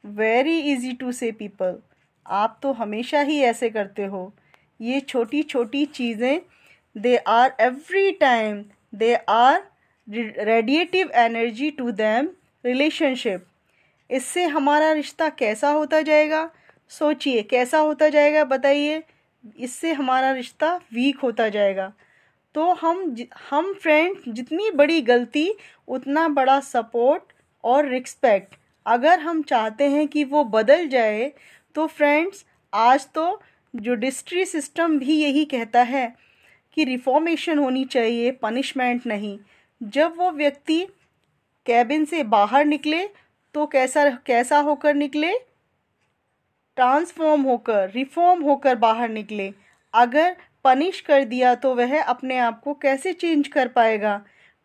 Very 0.04 0.58
easy 0.60 0.92
to 0.92 1.12
say 1.12 1.32
people 1.32 1.78
आप 2.26 2.58
तो 2.62 2.72
हमेशा 2.72 3.20
ही 3.20 3.40
ऐसे 3.40 3.70
करते 3.70 4.04
हो। 4.04 4.34
ये 4.80 5.00
छोटी 5.00 5.42
छोटी 5.42 5.84
चीज़ें 5.86 6.40
they 6.96 7.16
are 7.16 7.54
every 7.60 8.10
time 8.12 8.64
they 8.94 9.14
are 9.28 9.62
radiative 10.08 11.10
energy 11.14 11.70
to 11.70 11.90
them 11.90 12.28
relationship 12.64 13.46
इससे 14.10 14.44
हमारा 14.44 14.92
रिश्ता 14.92 15.28
कैसा 15.28 15.68
होता 15.70 16.00
जाएगा? 16.00 16.50
सोचिए, 16.90 17.42
कैसा 17.42 17.78
होता 17.78 18.08
जाएगा 18.08 18.44
बताइए? 18.44 19.02
इससे 19.58 19.92
हमारा 19.92 20.32
रिश्ता 20.32 20.74
वीक 20.94 21.18
होता 21.18 21.48
जाएगा। 21.48 21.92
तो 22.54 22.72
हम 22.72 23.16
हम 23.50 23.72
फ्रेंड 23.74 24.16
जितनी 24.28 24.70
बड़ी 24.70 25.00
गलती, 25.02 25.52
उतना 25.88 26.28
बड़ा 26.28 26.58
सपोर्ट 26.60 27.32
और 27.64 27.88
रिस्पेक्ट 27.88 28.54
अगर 28.86 29.20
हम 29.20 29.42
चाहते 29.42 29.88
हैं 29.88 30.06
कि 30.08 30.24
वो 30.24 30.44
बदल 30.44 30.86
जाए 30.88 31.32
तो 31.74 31.86
फ्रेंड्स 31.86 32.44
आज 32.72 33.06
तो 33.14 33.40
जुडिस्ट्री 33.76 34.44
सिस्टम 34.44 34.98
भी 34.98 35.14
यही 35.14 35.44
कहता 35.44 35.82
है 35.82 36.12
कि 36.76 36.84
रिफॉर्मेशन 36.84 37.58
होनी 37.58 37.84
चाहिए 37.84 38.30
पनिशमेंट 38.32 39.06
नहीं। 39.06 39.38
जब 39.80 40.14
वो 40.16 40.30
व्यक्ति 40.30 40.84
कैबिन 41.66 42.04
से 42.04 42.22
बाहर 42.24 42.64
निकले 42.64 43.06
तो 43.54 43.66
कैसा 43.66 44.08
कैसा 44.26 44.58
होकर 44.58 44.94
निकले? 44.94 45.32
ट्रांसफॉर्म 46.76 47.42
होकर 47.42 47.90
रिफॉर्म 47.90 48.42
होकर 48.42 48.74
बाहर 48.76 49.08
निकले। 49.08 49.52
अगर 49.94 50.36
पनिश 50.64 51.00
कर 51.00 51.24
दिया 51.24 51.54
तो 51.54 51.74
वह 51.74 52.02
अपने 52.02 52.38
आप 52.38 52.60
को 52.60 52.74
कैसे 52.74 53.12
चेंज 53.12 53.48
कर 53.48 53.68
पाएगा? 53.68 54.20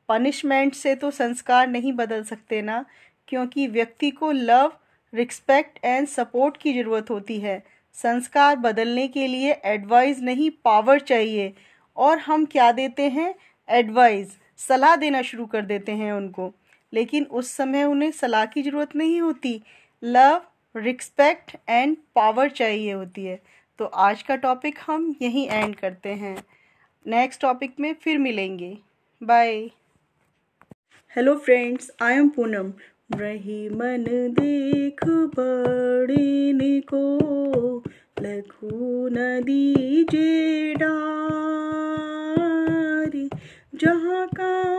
पनिशमेंट 0.10 0.74
से 0.74 0.96
तो 0.96 1.12
संस्कार 1.12 1.68
नहीं 1.68 1.94
बदल 1.94 2.24
सकते 2.24 2.62
ना, 2.62 2.86
क्योंकि 3.28 3.68
व्यक्ति 3.68 4.10
को 4.12 4.32
लव 4.32 4.74
रिस्पेक्ट 5.14 5.80
एंड 5.86 6.08
सपोर्ट 6.08 6.58
की 6.58 6.74
ज़रूरत 6.74 7.10
होती 7.10 7.40
है। 7.40 7.62
संस्कार 7.94 8.56
बदलने 8.56 9.08
के 9.08 9.28
लिए 9.28 9.52
एडवाइस 9.66 10.20
नहीं 10.20 10.50
पावर 10.64 11.00
चाहिए। 11.00 11.54
और 11.98 12.18
हम 12.18 12.46
क्या 12.46 12.72
देते 12.72 13.10
हैं? 13.10 13.36
एडवाइस 13.70 14.38
सलाह 14.58 14.96
देना 14.96 15.22
शुरू 15.22 15.46
कर 15.46 15.62
देते 15.62 15.92
हैं 15.92 16.14
उनको। 16.14 16.54
लेकिन 16.94 17.26
उस 17.26 17.52
समय 17.52 17.84
उन्हें 17.84 18.12
सलाह 18.12 18.46
की 18.46 18.62
ज़रूरत 18.62 18.96
नहीं 18.96 19.22
होती। 19.22 19.62
लव 20.04 20.42
रिस्पेक्ट 20.76 21.58
एंड 21.70 21.98
पावर 22.16 22.50
चाहिए 22.50 22.92
होती 22.92 23.26
है। 23.26 23.40
तो 23.80 23.86
आज 23.86 24.22
का 24.24 24.36
टॉपिक 24.36 24.80
हम 24.88 25.16
यहीं 25.22 25.48
एंड 25.50 25.76
करते 25.76 26.10
हैं। 26.10 26.44
नेक्स्ट 27.08 27.42
टॉपिक 27.42 27.80
में 27.80 27.94
फिर 27.94 28.18
मिलेंगे। 28.18 28.78
Bye 29.24 29.70
hello 31.16 31.36
friends 31.38 31.92
I 32.02 32.14
am 32.14 32.30
Poonam 32.30 32.72
रही 33.16 33.70
मन 33.70 34.06
देख 34.10 35.08
बड़े 35.08 36.82
को। 36.82 37.84
लघु 38.22 39.10
नदी 39.14 40.04
जे 40.04 40.74
डारी 40.74 43.30
जहाँ 43.76 44.28
काम 44.28 44.71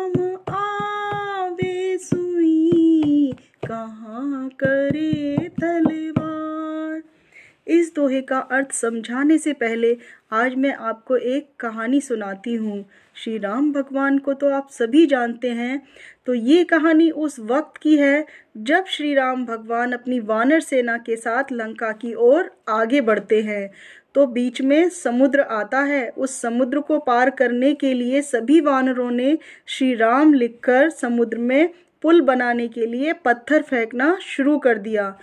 दोहे 8.13 8.21
का 8.23 8.39
अर्थ 8.53 8.73
समझाने 8.73 9.37
से 9.39 9.53
पहले 9.53 9.97
आज 10.33 10.55
मैं 10.55 10.73
आपको 10.81 11.17
एक 11.17 11.47
कहानी 11.61 12.01
सुनाती 12.01 12.55
हूँ। 12.55 12.85
श्री 13.17 13.37
राम 13.39 13.71
भगवान 13.73 14.19
को 14.19 14.33
तो 14.35 14.49
आप 14.51 14.69
सभी 14.71 15.05
जानते 15.07 15.51
हैं। 15.51 15.81
तो 16.27 16.35
ये 16.35 16.65
कहानी 16.65 17.11
उस 17.11 17.39
वक्त 17.41 17.81
की 17.83 17.97
है 17.97 18.25
जब 18.57 18.85
श्री 18.87 19.15
राम 19.15 19.45
भगवान 19.47 19.93
अपनी 19.93 20.19
वानर 20.23 20.61
सेना 20.61 20.97
के 20.99 21.17
साथ 21.17 21.53
लंका 21.53 21.91
की 21.93 22.13
ओर 22.15 22.51
आगे 22.69 23.01
बढ़ते 23.01 23.41
हैं। 23.43 23.71
तो 24.15 24.27
बीच 24.27 24.61
में 24.63 24.89
समुद्र 24.89 25.41
आता 25.41 25.81
है। 25.83 26.09
उस 26.09 26.41
समुद्र 26.41 26.81
को 26.81 26.99
पार 26.99 27.31
करने 27.31 27.73
के 27.75 27.95
लिए 27.95 28.23
सभी 28.23 28.61
वानरों 28.61 29.11
ने 29.11 29.39
श्री 29.67 29.95
राम 29.95 30.35
लिखकर 30.35 30.91
समुद्र 30.91 31.39
में 31.39 31.69
पुल 32.03 32.21
बनाने 32.21 32.69
के 32.69 32.87
लिए 32.87 33.13
पत्थर 33.25 33.63
फेंकना 33.63 34.17
शुरू 34.23 34.59
कर 34.59 34.79
दिया। 34.79 35.15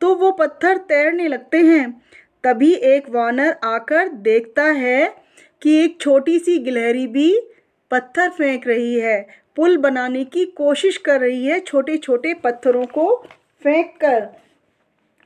तो 0.00 0.14
वो 0.14 0.30
पत्थर 0.30 0.76
तैरने 0.88 1.26
लगते 1.28 1.58
हैं। 1.58 2.02
तभी 2.44 2.72
एक 2.86 3.08
वानर 3.10 3.56
आकर 3.64 4.08
देखता 4.22 4.64
है 4.74 5.06
कि 5.62 5.74
एक 5.76 6.00
छोटी 6.00 6.38
सी 6.38 6.58
गिलहरी 6.58 7.06
भी 7.06 7.32
पत्थर 7.90 8.28
फेंक 8.30 8.66
रही 8.68 8.94
है। 8.94 9.20
पुल 9.56 9.76
बनाने 9.78 10.24
की 10.26 10.44
कोशिश 10.56 10.96
कर 10.98 11.20
रही 11.20 11.46
है 11.46 11.58
छोटे 11.60 11.96
छोटे 11.98 12.34
पत्थरों 12.34 12.84
को 12.88 13.14
फेंक 13.62 13.94
कर 14.00 14.26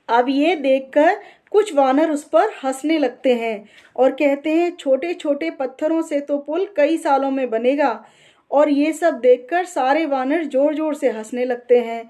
अब 0.09 0.29
ये 0.29 0.55
देखकर 0.57 1.15
कुछ 1.53 1.75
वानर 1.75 2.11
उस 2.11 2.25
पर 2.25 2.51
हंसने 2.65 2.99
लगते 2.99 3.35
हैं 3.35 3.65
और 3.97 4.11
कहते 4.13 4.51
हैं 4.51 4.71
छोटे 4.77 5.13
छोटे 5.15 5.51
पत्थरों 5.51 6.03
से 6.03 6.21
तो 6.21 6.39
पुल 6.39 6.67
कई 6.77 6.97
सालों 6.99 7.31
में 7.31 7.49
बनेगा। 7.51 8.05
और 8.51 8.69
ये 8.71 8.93
सब 8.93 9.19
देखकर 9.21 9.65
सारे 9.65 10.05
वानर 10.07 10.45
ज़ोर 10.45 10.75
ज़ोर 10.75 10.95
से 10.95 11.11
हंसने 11.11 11.45
लगते 11.45 11.79
हैं। 11.81 12.03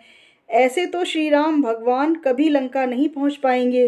ऐसे 0.50 0.86
तो 0.86 1.04
श्री 1.04 1.28
राम 1.30 1.60
भगवान 1.62 2.14
कभी 2.16 2.48
लंका 2.48 2.84
नहीं 2.86 3.08
पहुँच 3.08 3.36
पाएँगे। 3.36 3.86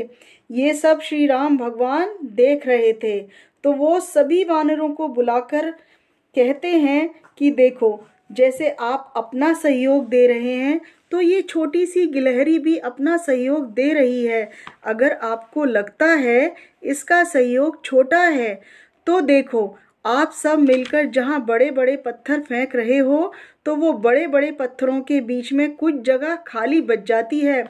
ये 0.51 0.73
सब 0.75 1.01
श्री 1.01 1.27
राम 1.27 1.57
भगवान 1.59 2.17
देख 2.35 2.67
रहे 2.67 2.93
थे। 3.03 3.19
तो 3.65 3.73
वो 3.73 3.99
सभी 4.01 4.43
वानरों 4.45 4.89
को 4.91 5.09
बुलाकर 5.09 5.71
कहते 5.71 6.69
हैं 6.69 7.09
कि 7.39 7.51
देखो, 7.51 8.01
जैसे 8.31 8.69
आप 8.71 9.13
अपना 9.17 9.53
सहयोग 9.53 10.09
दे 10.09 10.27
रहे 10.27 10.55
हैं 10.55 10.81
तो 11.11 11.21
ये 11.21 11.41
छोटी 11.43 11.85
सी 11.87 12.07
गिलहरी 12.07 12.59
भी 12.59 12.77
अपना 12.79 13.17
सहयोग 13.17 13.73
दे 13.75 13.93
रही 13.93 14.25
है। 14.25 14.51
अगर 14.85 15.13
आपको 15.13 15.65
लगता 15.65 16.07
है 16.07 16.55
इसका 16.83 17.23
सहयोग 17.25 17.85
छोटा 17.85 18.21
है 18.21 18.55
तो 19.07 19.21
देखो, 19.21 19.77
आप 20.05 20.33
सब 20.33 20.59
मिलकर 20.59 21.07
जहाँ 21.07 21.45
बड़े 21.47 21.71
बड़े 21.71 21.97
पत्थर 21.97 22.41
फेंक 22.41 22.75
रहे 22.77 22.99
हो 22.99 23.33
तो 23.67 23.77
वो 23.77 23.93
बड़े 23.95 24.27
बड़े 24.27 24.51
पत्थरों 24.53 25.01
के 25.01 25.21
बीच 25.21 25.53
में 25.53 25.71
कुछ 25.77 26.01
जगह 26.03 26.35
खाली 26.47 26.81
बच 26.83 27.07
जाती 27.07 27.41
है। 27.41 27.63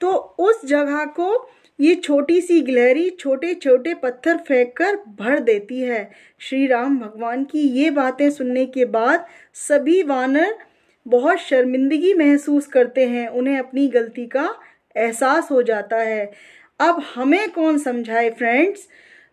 तो 0.00 0.12
उस 0.40 0.64
जगह 0.66 1.04
को 1.10 1.34
ये 1.80 1.94
छोटी 1.94 2.40
सी 2.40 2.60
गिलहरी 2.60 3.10
छोटे 3.10 3.54
छोटे 3.54 3.94
पत्थर 3.94 4.36
फेंक 4.36 4.72
कर 4.76 4.96
भर 4.96 5.38
देती 5.38 5.80
है। 5.80 6.10
श्री 6.38 6.66
राम 6.66 6.98
भगवान 6.98 7.44
की 7.44 7.58
ये 7.58 7.90
बातें 7.90 8.30
सुनने 8.30 8.66
के 8.66 8.84
बाद 8.84 9.26
सभी 9.54 10.02
वानर 10.02 10.58
बहुत 11.06 11.38
शर्मिंदगी 11.38 12.14
महसूस 12.14 12.66
करते 12.66 13.06
हैं। 13.06 13.28
उन्हें 13.28 13.58
अपनी 13.58 13.88
गलती 13.88 14.26
का 14.26 14.54
एहसास 14.96 15.50
हो 15.50 15.62
जाता 15.62 15.96
है। 15.96 16.30
अब 16.80 17.02
हमें 17.14 17.50
कौन 17.50 17.78
समझाए 17.78 18.30
फ्रेंड्स? 18.30 18.88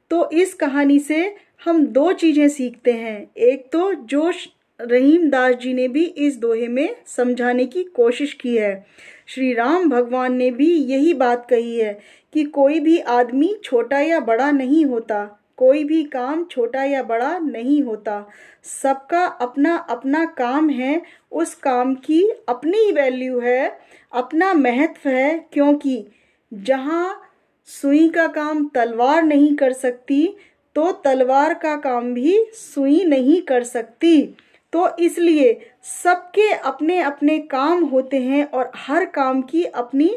तो 0.09 0.29
इस 0.33 0.53
कहानी 0.53 0.99
से 0.99 1.35
हम 1.65 1.85
दो 1.85 2.11
चीज़ें 2.13 2.49
सीखते 2.49 2.91
हैं। 2.91 3.31
एक 3.37 3.69
तो 3.71 3.93
जो 3.93 4.31
रहीम 4.79 5.29
दास 5.29 5.55
जी 5.55 5.73
ने 5.73 5.87
भी 5.87 6.03
इस 6.05 6.37
दोहे 6.37 6.67
में 6.67 6.95
समझाने 7.07 7.65
की 7.65 7.83
कोशिश 7.83 8.33
की 8.33 8.55
है। 8.57 8.85
श्री 9.27 9.53
राम 9.53 9.89
भगवान 9.89 10.35
ने 10.35 10.49
भी 10.51 10.71
यही 10.91 11.13
बात 11.13 11.45
कही 11.49 11.77
है 11.77 11.97
कि 12.33 12.43
कोई 12.43 12.79
भी 12.79 12.99
आदमी 12.99 13.53
छोटा 13.63 13.99
या 13.99 14.19
बड़ा 14.19 14.51
नहीं 14.51 14.85
होता, 14.85 15.23
कोई 15.57 15.83
भी 15.83 16.03
काम 16.03 16.43
छोटा 16.45 16.83
या 16.83 17.03
बड़ा 17.03 17.37
नहीं 17.39 17.81
होता। 17.83 18.25
सबका 18.63 19.25
अपना 19.25 19.75
अपना 19.89 20.25
काम 20.37 20.69
है, 20.69 21.01
उस 21.31 21.55
काम 21.55 21.95
की 21.95 22.21
अपनी 22.49 22.91
वैल्यू 22.91 23.39
है, 23.39 23.79
अपना 24.13 24.53
महत्व 24.53 25.09
है, 25.09 25.47
क्योंकि 25.53 26.05
जहाँ 26.51 27.21
सुई 27.69 28.07
का 28.09 28.27
काम 28.27 28.67
तलवार 28.67 29.23
नहीं 29.23 29.55
कर 29.55 29.73
सकती 29.73 30.27
तो 30.75 30.91
तलवार 31.03 31.53
का 31.53 31.75
काम 31.75 32.13
भी 32.13 32.37
सुई 32.53 33.03
नहीं 33.05 33.41
कर 33.41 33.63
सकती। 33.63 34.35
तो 34.73 34.89
इसलिए 34.99 35.59
सबके 35.93 36.49
अपने 36.51 36.99
अपने 37.01 37.37
काम 37.49 37.83
होते 37.85 38.17
हैं 38.19 38.43
और 38.45 38.71
हर 38.77 39.05
काम 39.11 39.41
की 39.43 39.63
अपनी 39.63 40.09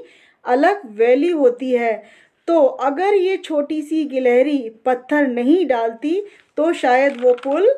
अलग 0.45 0.83
वैल्यू 0.97 1.39
होती 1.39 1.71
है। 1.73 2.03
तो 2.49 2.61
अगर 2.61 3.15
ये 3.15 3.37
छोटी 3.39 3.81
सी 3.83 4.05
गिलहरी 4.07 4.59
पत्थर 4.85 5.27
नहीं 5.29 5.67
डालती 5.67 6.21
तो 6.59 6.73
शायद 6.75 7.21
वो 7.21 7.33
पुल 7.43 7.69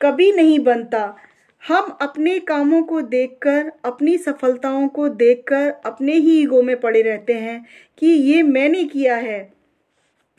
कभी 0.00 0.30
नहीं 0.32 0.58
बनता। 0.60 1.14
हम 1.62 1.96
अपने 2.02 2.38
कामों 2.40 2.82
को 2.82 3.00
देखकर, 3.02 3.70
अपनी 3.84 4.16
सफलताओं 4.18 4.86
को 4.88 5.08
देखकर, 5.10 5.70
अपने 5.86 6.12
ही 6.14 6.40
ईगो 6.40 6.60
में 6.62 6.78
पड़े 6.80 7.02
रहते 7.02 7.32
हैं 7.34 7.64
कि 7.98 8.06
ये 8.06 8.42
मैंने 8.44 8.84
किया 8.84 9.16
है, 9.16 9.40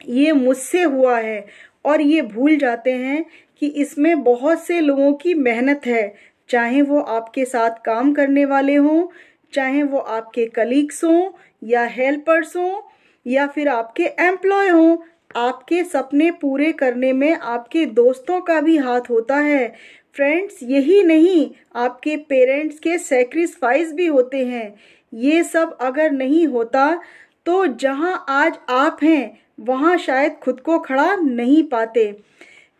ये 0.01 0.31
मुझसे 0.33 0.83
हुआ 0.83 1.17
है 1.19 1.45
और 1.85 2.01
ये 2.01 2.21
भूल 2.23 2.55
जाते 2.57 2.91
हैं 2.93 3.25
कि 3.61 3.67
इसमें 3.67 4.23
बहुत 4.23 4.63
से 4.63 4.79
लोगों 4.81 5.13
की 5.13 5.33
मेहनत 5.33 5.81
है। 5.85 6.13
चाहे 6.49 6.81
वो 6.81 6.99
आपके 6.99 7.45
साथ 7.45 7.69
काम 7.85 8.13
करने 8.13 8.45
वाले 8.45 8.75
हों, 8.75 9.07
चाहे 9.53 9.83
वो 9.83 9.97
आपके 9.97 10.45
कलीग्स 10.45 11.03
हों, 11.03 11.29
या 11.63 11.83
हेल्पर्स 11.85 12.55
हों, 12.55 12.81
या 13.25 13.47
फिर 13.47 13.67
आपके 13.67 14.03
एम्प्लॉय 14.03 14.69
हों, 14.69 14.97
आपके 15.35 15.83
सपने 15.83 16.31
पूरे 16.31 16.71
करने 16.71 17.13
में 17.13 17.33
आपके 17.33 17.85
दोस्तों 17.85 18.41
का 18.41 18.61
भी 18.61 18.77
हाथ 18.77 19.09
होता 19.09 19.37
है। 19.37 19.67
फ्रेंड्स 20.15 20.59
यही 20.63 21.03
नहीं, 21.03 21.49
आपके 21.75 22.15
पेरेंट्स 22.17 22.79
के 22.79 22.97
सेक्रीफाइस 22.97 23.91
भी 23.93 24.05
होते 24.05 24.45
हैं। 24.45 24.73
ये 25.13 25.43
सब 25.43 25.77
अगर 25.81 26.11
नहीं 26.11 26.45
होता 26.47 27.01
तो 27.45 27.65
जहाँ 27.65 28.25
आज 28.29 28.57
आप 28.69 28.97
हैं, 29.03 29.39
वहाँ 29.59 29.97
शायद 29.97 30.35
खुद 30.43 30.59
को 30.59 30.79
खड़ा 30.79 31.15
नहीं 31.15 31.63
पाते। 31.63 32.05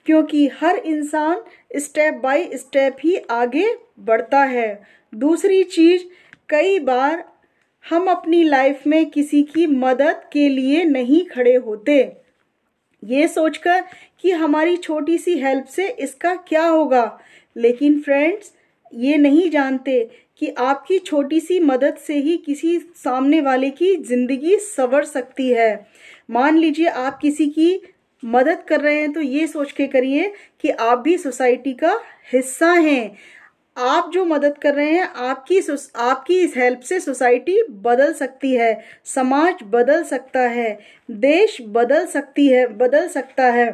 क्योंकि 0.08 0.48
हर 0.62 0.76
इंसान 0.76 1.42
स्टेप 1.78 2.14
बाय 2.14 2.50
स्टेप 2.54 2.98
ही 3.04 3.16
आगे 3.16 3.66
बढ़ता 4.00 4.44
है। 4.44 4.84
दूसरी 5.16 5.64
चीज़, 5.64 6.04
कई 6.50 6.80
बार 6.80 7.24
हम 7.90 8.08
अपनी 8.08 8.44
लाइफ 8.44 8.88
में 8.88 9.10
किसी 9.10 9.44
की 9.44 9.68
मदद 9.68 10.22
के 10.34 10.50
लिए 10.50 10.84
नहीं 10.84 11.26
खड़े 11.26 11.56
होते। 11.56 12.18
ये 13.04 13.28
सोचकर 13.28 13.84
कि 14.20 14.32
हमारी 14.32 14.78
छोटी 14.78 15.18
सी 15.18 15.38
हेल्प 15.38 15.66
से 15.66 15.88
इसका 15.90 16.36
क्या 16.36 16.66
होगा। 16.68 17.20
लेकिन 17.56 18.00
फ्रेंड्स, 18.02 18.52
ये 18.94 19.18
नहीं 19.18 19.50
जानते 19.50 20.10
कि 20.38 20.48
आपकी 20.58 21.00
छोटी 21.00 21.40
सी 21.40 21.60
मदद 21.60 21.98
से 21.98 22.16
ही 22.16 22.38
किसी 22.38 22.80
सामने 22.80 23.42
वाले 23.42 23.70
की 23.70 23.96
ज़िंदगी 23.96 24.58
सवर 24.58 25.04
सकती 25.04 25.50
है। 25.50 25.88
मान 26.30 26.58
लीजिए 26.58 26.88
आप 26.88 27.20
किसी 27.22 27.48
की 27.50 27.82
मदद 28.24 28.64
कर 28.68 28.82
रहे 28.82 29.00
हैं 29.00 29.12
तो 29.14 29.22
ये 29.22 29.48
सोच 29.48 29.72
के 29.72 29.88
करिए 29.88 30.32
कि 30.62 30.70
आप 30.70 31.00
भी 31.00 31.18
सोसाइटी 31.18 31.74
का 31.74 31.98
हिस्सा 32.34 32.72
हैं। 32.72 33.18
आप 33.78 34.10
जो 34.14 34.24
मदद 34.26 34.58
कर 34.58 34.74
रहे 34.74 34.92
हैं, 34.92 35.04
आपकी 35.04 35.60
आपकी 35.96 36.40
इस 36.40 36.54
हेल्प 36.58 36.80
से 36.80 37.00
सोसाइटी 37.00 37.62
बदल 37.72 38.14
सकती 38.14 38.54
है, 38.54 38.80
समाज 39.06 39.64
बदल 39.64 40.04
सकता 40.04 40.40
है, 40.42 40.78
देश 41.12 41.58
बदल 41.62 42.06
सकती 42.06 42.48
है, 42.48 42.66
बदल 42.68 43.08
सकता 43.08 43.52
है, 43.52 43.70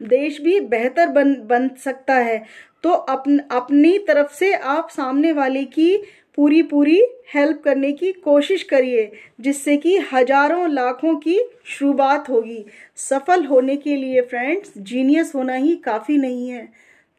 देश 0.00 0.40
भी 0.40 0.58
बेहतर 0.60 1.08
बन 1.08 1.34
बन 1.44 1.68
सकता 1.84 2.14
है। 2.14 2.44
तो 2.82 2.90
अपन 2.90 3.38
अपनी 3.50 3.98
तरफ़ 3.98 4.34
से 4.34 4.52
आप 4.54 4.88
सामने 4.90 5.32
वाले 5.32 5.64
की 5.64 5.96
पूरी 6.38 6.62
पूरी 6.62 7.00
हेल्प 7.34 7.60
करने 7.64 7.92
की 7.92 8.12
कोशिश 8.14 8.62
करिए, 8.62 9.10
जिससे 9.40 9.76
कि 9.76 9.96
हज़ारों 10.12 10.68
लाखों 10.70 11.14
की 11.16 11.38
शुरुआत 11.68 12.28
होगी। 12.28 12.64
सफल 12.98 13.44
होने 13.44 13.76
के 13.76 13.96
लिए 13.96 14.20
फ्रेंड्स 14.22 14.72
जीनियस 14.78 15.34
होना 15.34 15.54
ही 15.54 15.74
काफ़ी 15.84 16.16
नहीं 16.18 16.48
है। 16.48 16.66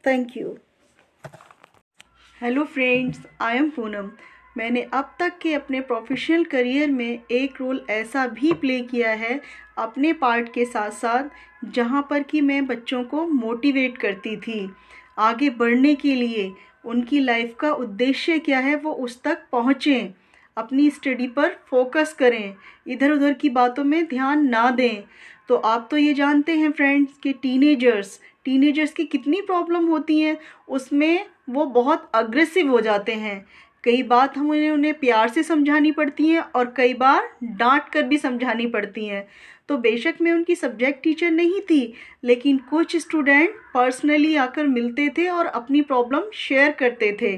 Thank 0.03 0.37
you 0.37 0.57
hello 2.41 2.63
friends 2.65 3.19
I 3.41 3.57
am 3.57 3.69
Poonam 3.69 4.11
मैंने 4.57 4.81
अब 4.93 5.15
तक 5.19 5.37
के 5.41 5.53
अपने 5.53 5.79
प्रोफेशनल 5.81 6.43
करियर 6.43 6.91
में 6.91 7.19
एक 7.31 7.61
रोल 7.61 7.85
ऐसा 7.89 8.25
भी 8.27 8.53
प्ले 8.53 8.79
किया 8.81 9.11
है, 9.11 9.39
अपने 9.77 10.13
पार्ट 10.13 10.53
के 10.53 10.65
साथ 10.65 10.91
साथ 10.91 11.69
जहाँ 11.73 12.05
पर 12.09 12.23
कि 12.23 12.41
मैं 12.41 12.65
बच्चों 12.67 13.03
को 13.03 13.25
मोटिवेट 13.27 13.97
करती 13.97 14.35
थी। 14.37 14.69
आगे 15.19 15.49
बढ़ने 15.51 15.93
के 15.95 16.13
लिए 16.15 16.51
उनकी 16.87 17.19
लाइफ 17.19 17.55
का 17.59 17.71
उद्देश्य 17.71 18.39
क्या 18.39 18.59
है, 18.59 18.75
वो 18.75 18.91
उस 18.91 19.21
तक 19.23 19.43
पहुँचें, 19.51 20.13
अपनी 20.57 20.89
स्टडी 20.89 21.27
पर 21.27 21.55
फोकस 21.69 22.13
करें 22.13 22.55
इधर 22.87 23.11
उधर 23.11 23.33
की 23.33 23.49
बातों 23.49 23.83
में 23.83 24.05
ध्यान 24.05 24.47
ना 24.47 24.69
दें। 24.69 25.03
तो 25.49 25.55
आप 25.55 25.87
तो 25.91 25.97
ये 25.97 26.13
जानते 26.13 26.51
हैं 26.51 26.71
फ्रेंड्स 26.71 27.17
कि 27.23 27.33
टीनेजर्स 27.33 28.19
टीनेजर्स 28.45 28.91
की 28.91 29.03
कितनी 29.03 29.41
प्रॉब्लम 29.41 29.85
होती 29.85 30.19
हैं, 30.19 30.37
उसमें 30.67 31.25
वो 31.49 31.65
बहुत 31.65 32.09
अग्रेसिव 32.13 32.69
हो 32.71 32.81
जाते 32.81 33.13
हैं। 33.13 33.45
कई 33.83 34.03
बात 34.03 34.37
हमें 34.37 34.69
उन्हें 34.71 34.93
प्यार 34.93 35.29
से 35.29 35.43
समझानी 35.43 35.91
पड़ती 35.91 36.27
हैं 36.27 36.39
और 36.39 36.73
कई 36.77 36.93
बार 36.93 37.29
डांट 37.43 37.89
कर 37.89 38.03
भी 38.03 38.17
समझानी 38.17 38.67
पड़ती 38.67 39.05
हैं। 39.05 39.27
तो 39.69 39.77
बेशक 39.77 40.15
मैं 40.21 40.31
उनकी 40.31 40.55
सब्जेक्ट 40.55 41.03
टीचर 41.03 41.31
नहीं 41.31 41.61
थी, 41.61 41.93
लेकिन 42.23 42.57
कुछ 42.69 42.95
स्टूडेंट 42.95 43.55
पर्सनली 43.73 44.35
आकर 44.35 44.67
मिलते 44.67 45.09
थे 45.17 45.27
और 45.29 45.45
अपनी 45.45 45.81
प्रॉब्लम 45.81 46.29
शेयर 46.33 46.71
करते 46.71 47.11
थे। 47.21 47.37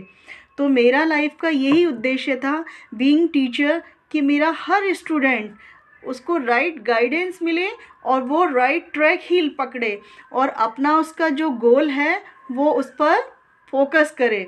तो 0.58 0.68
मेरा 0.70 1.04
लाइफ 1.04 1.36
का 1.42 1.50
यही 1.50 1.86
उद्देश्य 1.86 2.36
था 2.36 2.64
बीइंग 2.94 3.28
टीचर 3.30 3.82
कि 4.12 4.22
मेरा 4.22 4.54
हर 4.58 4.94
स्टूडेंट 4.94 5.56
उसको 6.04 6.38
राइट 6.38 6.74
right 6.74 6.86
गाइडेंस 6.88 7.40
मिले 7.44 7.68
और 8.06 8.22
वो 8.22 8.44
राइट 8.46 8.92
ट्रैक 8.94 9.20
ही 9.24 9.48
पकड़े 9.50 10.00
और 10.34 10.50
अपना 10.50 10.98
उसका 10.98 11.30
जो 11.30 11.50
गोल 11.60 11.90
है 11.90 12.22
वो 12.52 12.72
उस 12.72 12.92
पर 13.00 13.20
फोकस 13.74 14.14
करे। 14.18 14.46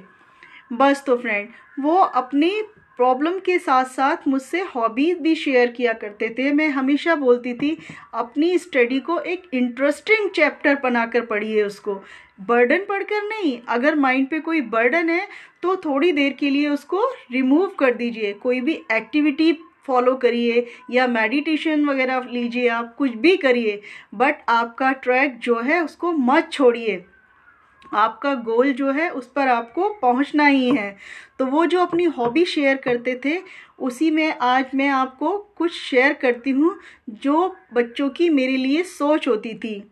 बस 0.74 1.04
तो 1.06 1.18
फ्रेंड 1.18 1.50
वो 1.80 1.96
अपनी 1.96 2.52
प्रॉब्लम 3.02 3.38
के 3.40 3.58
साथ 3.60 3.86
साथ 3.86 4.28
मुझसे 4.28 4.60
हॉबीज़ 4.66 5.20
भी 5.20 5.34
शेयर 5.36 5.68
किया 5.68 5.94
करते 5.94 6.28
थे। 6.30 6.52
मैं 6.54 6.68
हमेशा 6.70 7.16
बोलती 7.16 7.54
थी, 7.54 7.78
अपनी 8.14 8.58
स्टडी 8.58 9.00
को 9.00 9.18
एक 9.20 9.48
इंटरेस्टिंग 9.54 10.30
चैप्टर 10.30 10.76
बनाकर 10.84 11.26
पढ़िए 11.26 11.64
उसको। 11.64 11.96
बर्डन 12.42 12.86
पढ़कर 12.90 13.24
नहीं, 13.24 13.58
अगर 13.70 13.96
माइंड 13.96 14.28
पे 14.30 14.40
कोई 14.40 14.62
बर्डन 14.70 15.10
है 15.10 15.28
तो 15.64 15.76
थोड़ी 15.76 16.12
देर 16.12 16.34
के 16.34 16.50
लिए 16.50 16.68
उसको 16.70 17.04
रिमूव 17.32 17.68
कर 17.80 17.94
दीजिए। 17.94 18.34
कोई 18.34 18.62
भी 18.62 18.80
एक्टिविटी 18.92 19.52
फॉलो 19.88 20.16
करिए 20.16 20.66
या 20.92 21.08
मेडिटेशन 21.10 21.86
वगैरह 21.86 22.28
लीजिए 22.32 22.68
आप, 22.70 22.96
कुछ 22.98 23.16
भी 23.16 23.38
करिए 23.38 23.82
बट 24.16 24.50
आपका 24.50 24.92
ट्रैक 24.94 25.40
जो 25.40 25.60
है 25.62 25.84
उसको 25.84 26.12
मत 26.12 26.50
छोड़िए। 26.52 27.04
आपका 27.94 28.34
गोल 28.36 28.74
जो 28.74 28.92
है 28.92 29.10
उस 29.10 29.32
पर 29.32 29.48
आपको 29.48 29.90
पहुँचना 29.90 30.46
ही 30.46 30.70
है। 30.70 30.98
तो 31.40 31.46
वो 31.46 31.66
जो 31.66 31.80
अपनी 31.80 32.04
हॉबी 32.04 32.46
शेयर 32.46 32.78
करते 32.78 33.20
थे, 33.26 33.38
उसी 33.80 34.12
में 34.12 34.36
आज 34.42 34.66
मैं 34.76 34.90
आपको 34.90 35.38
कुछ 35.58 35.72
शेयर 35.74 36.14
करती 36.14 36.50
हूँ 36.50 36.80
जो 37.10 37.56
बच्चों 37.74 38.10
की 38.10 38.30
मेरे 38.30 38.58
लिए 38.58 38.84
सोच 38.84 39.28
होती 39.28 39.54
थी। 39.54 39.84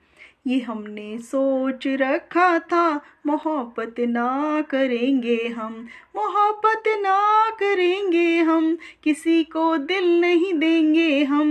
ये 0.47 0.59
हमने 0.59 1.17
सोच 1.17 1.87
रखा 1.87 2.59
था, 2.59 3.01
मोहब्बत 3.27 3.95
ना 3.99 4.61
करेंगे 4.61 5.47
हम, 5.47 5.87
मोहब्बत 6.15 6.83
ना 6.87 7.49
करेंगे 7.49 8.37
हम, 8.37 8.77
किसी 9.03 9.43
को 9.43 9.77
दिल 9.77 10.21
नहीं 10.21 10.53
देंगे 10.53 11.23
हम। 11.23 11.49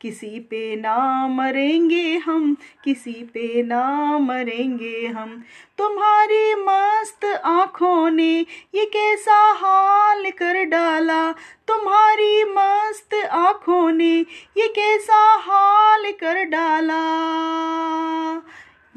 किसी 0.00 0.40
पे 0.40 0.76
ना 0.76 1.26
मरेंगे 1.26 2.16
हम, 2.16 2.56
किसी 2.84 3.12
पे 3.12 3.62
ना 3.62 4.18
मरेंगे 4.18 5.06
हम। 5.06 5.42
तुम्हारी 5.78 6.54
मस्त 6.54 7.24
आँखों 7.44 8.10
ने 8.10 8.46
ये 8.74 8.84
कैसा 8.84 9.52
हाल 9.52 10.30
कर 10.30 10.64
डाला? 10.64 11.32
तुम्हारी 11.68 12.44
मस्त 12.44 13.14
आँखों 13.30 13.90
ने 13.90 14.18
ये 14.56 14.68
कैसा 14.68 15.36
हाल 15.36 16.12
कर 16.12 16.44
डाला? 16.44 17.02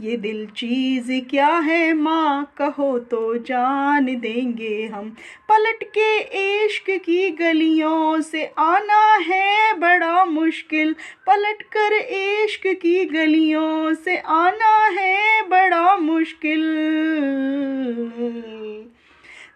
ये 0.03 0.17
दिल 0.17 0.45
चीज़ 0.45 1.29
क्या 1.29 1.47
है 1.47 1.93
माँ? 1.93 2.53
कहो 2.57 2.99
तो 2.99 3.37
जान 3.37 4.05
देंगे 4.05 4.85
हम। 4.85 5.09
पलट 5.49 5.83
के 5.83 6.19
इश्क 6.65 6.85
की 6.89 7.29
गलियों 7.29 8.21
से 8.21 8.45
आना 8.57 9.15
है 9.15 9.73
बड़ा 9.73 10.25
मुश्किल। 10.25 10.95
पलट 11.27 11.61
कर 11.61 11.93
इश्क 11.93 12.67
की 12.67 13.05
गलियों 13.05 13.93
से 13.93 14.17
आना 14.17 15.01
है 15.01 15.41
बड़ा 15.47 15.97
मुश्किल। 15.97 16.63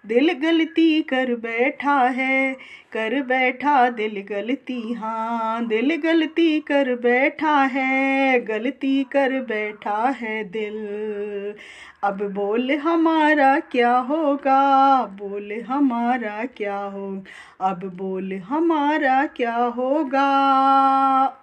दिल 0.08 0.32
गलती 0.34 1.02
कर 1.02 1.36
बैठा 1.36 1.96
है, 2.10 2.54
कर 2.94 3.22
बैठा 3.24 3.90
दिल 3.90 4.22
गलती 4.30 4.94
हाँ 4.94 5.68
दिल 5.68 5.96
गलती 5.96 6.60
कर 6.60 6.96
बैठा 6.96 7.56
है, 7.64 8.40
गलती 8.40 9.04
कर 9.04 9.40
बैठा 9.42 9.98
है 10.10 10.44
दिल। 10.44 11.56
अब 12.04 12.22
बोल 12.34 12.72
हमारा 12.72 13.60
क्या 13.60 13.98
होगा, 13.98 14.62
बोल 15.06 15.52
हमारा 15.70 16.46
क्या 16.46 16.78
हो, 16.78 17.24
अब 17.62 17.86
बोल 17.96 18.34
हमारा 18.34 19.26
क्या 19.26 19.56
होगा, 19.56 20.30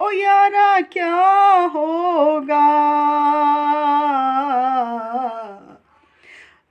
ओ 0.01 0.11
यारा 0.11 0.81
क्या 0.81 1.15
होगा। 1.75 2.65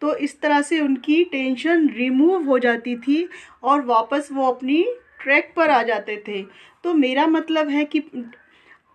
तो 0.04 0.14
इस 0.16 0.40
तरह 0.40 0.60
से 0.62 0.78
उनकी 0.80 1.22
टेंशन 1.24 1.88
रिमूव 1.88 2.44
हो 2.44 2.58
जाती 2.58 2.94
थी 2.96 3.28
और 3.62 3.84
वापस 3.84 4.28
वो 4.32 4.46
अपनी 4.46 4.82
ट्रैक 5.20 5.52
पर 5.56 5.70
आ 5.70 5.82
जाते 5.82 6.16
थे। 6.28 6.42
तो 6.84 6.92
मेरा 6.94 7.26
मतलब 7.26 7.68
है 7.68 7.84
कि 7.84 8.02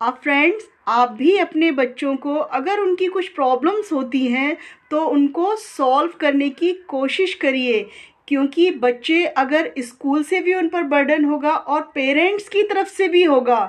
आप 0.00 0.20
फ्रेंड्स 0.22 0.68
आप 0.88 1.12
भी 1.12 1.36
अपने 1.38 1.70
बच्चों 1.72 2.14
को 2.16 2.34
अगर 2.34 2.80
उनकी 2.80 3.06
कुछ 3.06 3.28
प्रॉब्लम्स 3.28 3.92
होती 3.92 4.26
हैं 4.26 4.56
तो 4.90 5.04
उनको 5.06 5.54
सॉल्व 5.56 6.12
करने 6.20 6.48
की 6.50 6.72
कोशिश 6.88 7.34
करिए। 7.34 7.82
क्योंकि 8.28 8.70
बच्चे 8.70 9.24
अगर 9.24 9.72
स्कूल 9.80 10.22
से 10.22 10.40
भी 10.40 10.54
उन 10.54 10.68
पर 10.68 10.82
बर्डन 10.84 11.24
होगा 11.24 11.50
और 11.50 11.90
पेरेंट्स 11.94 12.48
की 12.48 12.62
तरफ़ 12.62 12.88
से 12.88 13.08
भी 13.08 13.22
होगा, 13.24 13.60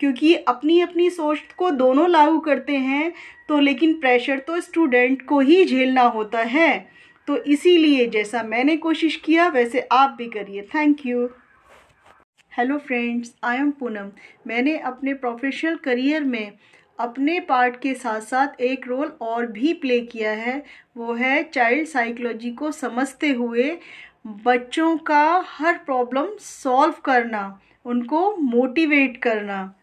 क्योंकि 0.00 0.34
अपनी 0.34 0.80
अपनी 0.80 1.08
सोच 1.10 1.38
को 1.58 1.70
दोनों 1.72 2.08
लागू 2.10 2.38
करते 2.40 2.76
हैं 2.76 3.12
तो 3.48 3.58
लेकिन 3.60 3.92
प्रेशर 4.00 4.38
तो 4.38 4.60
स्टूडेंट 4.60 5.22
को 5.26 5.40
ही 5.40 5.64
झेलना 5.64 6.02
होता 6.02 6.42
है। 6.44 6.88
तो 7.28 7.36
इसीलिए 7.36 8.06
जैसा 8.06 8.42
मैंने 8.42 8.76
कोशिश 8.76 9.16
किया, 9.16 9.48
वैसे 9.48 9.80
आप 9.92 10.14
भी 10.18 10.26
करिए। 10.28 10.62
Thank 10.74 11.06
you 11.06 11.28
hello 12.52 12.78
friends 12.78 13.34
I 13.44 13.56
am 13.56 13.70
Poonam 13.70 14.10
मैंने 14.46 14.76
अपने 14.80 15.14
प्रोफेशनल 15.14 15.76
करियर 15.76 16.24
में 16.24 16.52
अपने 16.98 17.38
पार्ट 17.40 17.80
के 17.80 17.94
साथ 17.94 18.20
साथ 18.20 18.60
एक 18.60 18.86
रोल 18.88 19.06
और 19.22 19.46
भी 19.46 19.72
प्ले 19.74 20.00
किया 20.02 20.30
है। 20.32 20.62
वो 20.96 21.14
है 21.14 21.42
चाइल्ड 21.44 21.88
साइकोलॉजी 21.88 22.50
को 22.52 22.70
समझते 22.72 23.30
हुए 23.30 23.70
बच्चों 24.44 24.96
का 24.98 25.44
हर 25.48 25.78
प्रॉब्लम 25.78 26.28
सॉल्व 26.40 26.94
करना, 27.04 27.60
उनको 27.86 28.36
मोटिवेट 28.36 29.16
करना। 29.22 29.74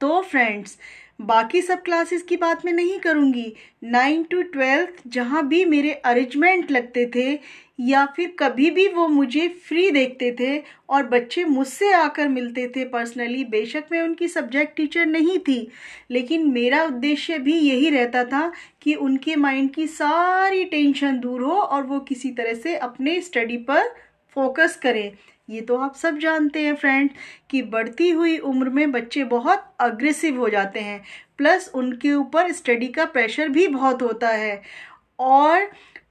तो 0.00 0.20
फ्रेंड्स 0.22 0.78
बाकी 1.20 1.60
सब 1.62 1.82
क्लासेस 1.82 2.22
की 2.22 2.36
बात 2.36 2.64
मैं 2.64 2.72
नहीं 2.72 2.98
करूँगी। 2.98 3.52
नाइन 3.84 4.22
टू 4.22 4.42
ट्वेल्थ 4.42 5.02
जहाँ 5.06 5.46
भी 5.48 5.64
मेरे 5.64 5.92
अरेंजमेंट 5.92 6.70
लगते 6.70 7.10
थे, 7.14 7.38
या 7.80 8.04
फिर 8.06 8.34
कभी 8.38 8.70
भी 8.70 8.86
वो 8.88 9.06
मुझे 9.08 9.46
फ्री 9.68 9.90
देखते 9.90 10.30
थे, 10.40 10.58
और 10.90 11.06
बच्चे 11.06 11.44
मुझसे 11.44 11.92
आकर 11.92 12.28
मिलते 12.28 12.66
थे 12.68 12.84
पर्सनली 12.84 13.44
बेशक 13.44 13.84
मैं 13.92 14.00
उनकी 14.02 14.28
सब्जेक्ट 14.28 14.76
टीचर 14.76 15.06
नहीं 15.06 15.38
थी। 15.38 15.68
लेकिन 16.10 16.50
मेरा 16.50 16.82
उद्देश्य 16.84 17.38
भी 17.38 17.58
यही 17.58 17.90
रहता 17.90 18.24
था 18.24 18.50
कि 18.82 18.94
उनके 18.94 19.36
माइंड 19.36 19.70
की 19.74 19.86
सारी 19.86 20.64
टेंशन 20.64 21.18
दूर 21.20 21.42
हो, 21.42 21.52
और 21.52 21.82
वो 21.82 22.00
किसी 22.00 22.30
तरह 22.30 22.54
से 22.54 22.76
अपने 22.76 23.20
स्टडी 23.20 23.56
पर 23.56 23.94
फोकस 24.36 24.76
करें। 24.76 25.10
ये 25.48 25.60
तो 25.60 25.76
आप 25.76 25.94
सब 25.94 26.18
जानते 26.18 26.60
हैं 26.60 26.74
फ्रेंड 26.74 27.10
कि 27.50 27.62
बढ़ती 27.62 28.08
हुई 28.10 28.36
उम्र 28.38 28.68
में 28.68 28.92
बच्चे 28.92 29.24
बहुत 29.24 29.64
अग्रेसिव 29.80 30.38
हो 30.40 30.48
जाते 30.48 30.80
हैं। 30.80 31.02
प्लस 31.38 31.70
उनके 31.74 32.12
ऊपर 32.12 32.52
स्टडी 32.52 32.88
का 32.88 33.04
प्रेशर 33.04 33.48
भी 33.48 33.66
बहुत 33.68 34.02
होता 34.02 34.28
है। 34.28 34.62
और 35.18 35.64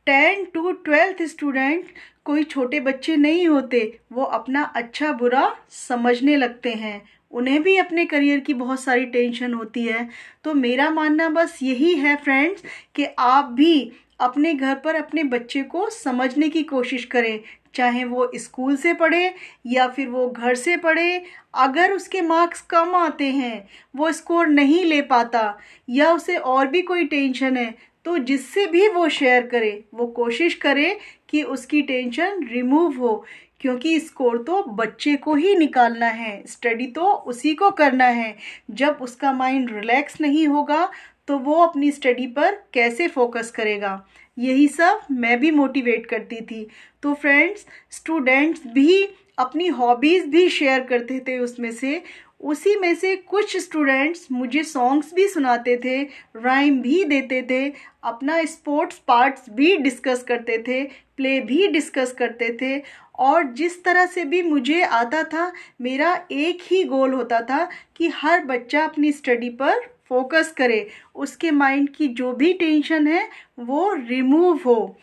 टेन 0.06 0.46
टू 0.46 0.72
ट्वेल्थ 0.72 1.22
स्टूडेंट 1.22 1.86
कोई 2.26 2.43
छोटे 2.43 2.80
बच्चे 2.80 3.15
नहीं 3.15 3.48
होते, 3.48 4.00
वो 4.12 4.24
अपना 4.24 4.63
अच्छा 4.63 5.12
बुरा 5.12 5.56
समझने 5.69 6.36
लगते 6.36 6.74
हैं। 6.74 7.02
उन्हें 7.32 7.62
भी 7.63 7.78
अपने 7.78 8.06
करियर 8.06 8.39
की 8.39 8.54
बहुत 8.54 8.80
सारी 8.80 9.06
टेंशन 9.06 9.54
होती 9.54 9.84
है। 9.84 10.08
तो 10.43 10.54
मेरा 10.54 10.89
मानना 10.89 11.30
बस 11.30 11.60
यही 11.63 11.93
है 11.96 12.15
फ्रेंड्स 12.15 12.63
कि 12.96 13.06
आप 13.19 13.46
भी 13.46 13.91
अपने 14.19 14.54
घर 14.54 14.76
पर 14.76 14.96
अपने 14.96 15.24
बच्चे 15.24 15.63
को 15.63 15.89
समझने 15.89 16.50
की 16.50 16.63
कोशिश 16.63 17.06
करें 17.06 17.39
चाहे 17.75 18.03
वो 18.05 18.29
स्कूल 18.36 18.75
से 18.77 18.93
पढ़े 18.93 19.33
या 19.65 19.88
फिर 19.88 20.07
वो 20.09 20.27
घर 20.29 20.55
से 20.55 20.77
पढ़े, 20.77 21.21
अगर 21.55 21.91
उसके 21.91 22.21
मार्क्स 22.23 22.62
कम 22.69 22.95
आते 22.95 23.25
हैं, 23.25 23.67
वो 23.95 24.12
स्कोर 24.12 24.47
नहीं 24.47 24.83
ले 24.86 25.01
पाता 25.03 25.57
या 25.89 26.12
उसे 26.13 26.38
और 26.38 26.67
भी 26.67 26.81
कोई 26.83 27.05
टेंशन 27.05 27.57
है 27.57 27.73
तो 28.05 28.17
जिससे 28.19 28.65
भी 28.67 28.88
वो 28.89 29.07
शेयर 29.09 29.45
करे, 29.47 29.83
वो 29.93 30.05
कोशिश 30.07 30.53
करे 30.55 30.97
कि 31.29 31.43
उसकी 31.43 31.81
टेंशन 31.81 32.43
रिमूव 32.45 32.97
हो, 32.97 33.23
क्योंकि 33.62 33.99
स्कोर 33.99 34.38
तो 34.43 34.62
बच्चे 34.71 35.15
को 35.15 35.36
ही 35.36 35.55
निकालना 35.55 36.05
है, 36.07 36.43
स्टडी 36.47 36.88
तो 36.88 37.01
उसी 37.01 37.53
को 37.55 37.69
करना 37.71 38.05
है। 38.07 38.36
जब 38.71 38.97
उसका 39.01 39.31
माइंड 39.33 39.71
रिलैक्स 39.71 40.19
नहीं 40.21 40.47
होगा 40.47 40.89
तो 41.27 41.38
वो 41.39 41.62
अपनी 41.62 41.91
स्टडी 41.91 42.25
पर 42.27 42.55
कैसे 42.73 43.07
फोकस 43.07 43.51
करेगा? 43.51 43.93
यही 44.38 44.67
सब 44.67 45.02
मैं 45.12 45.39
भी 45.39 45.52
मोटिवेट 45.52 46.06
करती 46.06 46.41
थी। 46.41 46.67
तो 47.04 47.13
फ्रेंड्स 47.13 47.65
स्टूडेंट्स 47.91 48.62
भी 48.67 49.04
अपनी 49.38 49.67
हॉबीज़ 49.67 50.26
भी 50.28 50.50
शेयर 50.50 50.84
करते 50.84 51.19
थे 51.19 51.38
उसमें 51.39 51.72
से। 51.72 52.02
उसी 52.41 52.76
में 52.76 52.93
से 52.96 53.15
कुछ 53.15 53.56
स्टूडेंट्स 53.58 54.28
मुझे 54.32 54.63
सॉन्ग्स 54.63 55.13
भी 55.13 55.28
सुनाते 55.28 55.76
थे 55.78 56.02
राइम 56.36 56.82
भी 56.82 57.04
देते 57.04 57.41
थे, 57.41 57.72
अपना 58.04 58.43
स्पोर्ट्स 58.43 58.98
पार्ट्स 59.08 59.50
भी 59.50 59.76
डिस्कस 59.78 60.24
करते 60.24 60.58
थे 60.58 60.84
प्ले 61.17 61.39
भी 61.39 61.67
डिस्कस 61.67 62.12
करते 62.12 62.58
थे। 62.62 62.82
और 63.19 63.43
जिस 63.43 63.84
तरह 63.84 64.06
से 64.06 64.26
भी 64.26 64.41
मुझे 64.41 64.82
आता 64.82 65.24
था, 65.24 65.52
मेरा 65.82 66.13
एक 66.32 66.62
ही 66.63 66.84
गोल 66.84 67.13
होता 67.13 67.41
था 67.41 67.67
कि 67.96 68.08
हर 68.08 68.43
बच्चा 68.46 68.84
अपनी 68.84 69.12
स्टडी 69.12 69.50
पर 69.50 69.92
फोकस 70.13 70.54
करे, 70.58 70.88
उसके 71.15 71.52
माइंड 71.52 71.89
की 71.89 72.08
जो 72.08 72.34
भी 72.34 72.54
टेंशन 72.54 73.08
है, 73.08 73.30
वो 73.60 73.93
रिमूव 73.93 74.60
हो। 74.65 74.95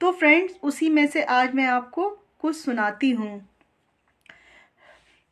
तो 0.00 0.12
फ्रेंड्स, 0.12 0.58
उसी 0.62 0.88
में 0.88 1.06
से 1.06 1.22
आज 1.22 1.54
मैं 1.54 1.66
आपको 1.66 2.10
कुछ 2.38 2.56
सुनाती 2.56 3.10
हूँ। 3.10 3.48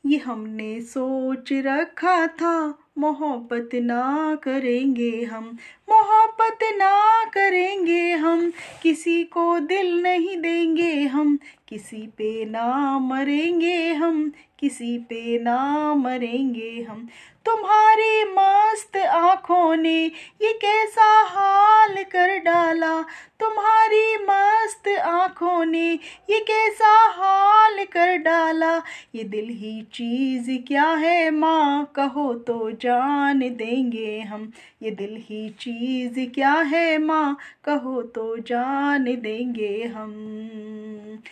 ये 0.07 0.19
हमने 0.19 0.81
सोच 0.81 1.49
रखा 1.53 2.27
था, 2.27 2.79
मोहब्बत 2.99 3.71
ना 3.75 4.35
करेंगे 4.43 5.25
हम, 5.25 5.45
मोहब्बत 5.89 6.59
ना 6.77 7.25
करेंगे 7.25 8.13
हम, 8.13 8.53
किसी 8.83 9.25
को 9.25 9.59
दिल 9.59 10.03
नहीं 10.03 10.37
देंगे 10.37 10.93
हम, 11.05 11.39
किसी 11.69 12.07
पे 12.07 12.45
ना 12.45 12.99
मरेंगे 12.99 13.93
हम 13.93 14.33
किसी 14.59 14.99
पे 14.99 15.39
ना 15.39 15.95
मरेंगे 15.95 16.87
हम। 16.91 17.09
तुम्हारी 17.45 18.25
मस्त 18.25 18.97
आँखों 18.97 19.77
ने 19.77 20.05
ये 20.43 20.53
कैसा 20.53 21.23
हाल 21.23 22.05
कर 22.05 22.39
डाला? 22.39 23.03
तुम्हारी 23.41 24.17
मस्त 24.17 24.89
आँखों 24.89 25.65
ने 25.65 25.93
ये 26.31 26.41
कैसा 26.41 27.09
हाल 27.09 27.85
कर 27.85 28.17
डाला? 28.17 28.83
ये 29.15 29.25
दिल 29.25 29.49
ही 29.49 29.83
चीज़ 29.83 30.67
क्या 30.69 30.91
है 30.91 31.31
माँ? 31.31 31.93
कहो 31.95 32.35
तो 32.35 32.71
जान 32.71 33.39
देंगे 33.39 34.21
हम। 34.21 34.53
ये 34.83 34.91
दिल 34.91 35.17
ही 35.31 35.51
चीज़ 35.51 36.35
क्या 36.35 36.53
है 36.53 36.99
माँ? 36.99 37.39
कहो 37.65 38.03
तो 38.03 38.37
जान 38.39 39.05
देंगे 39.05 39.85
हम। 39.85 41.23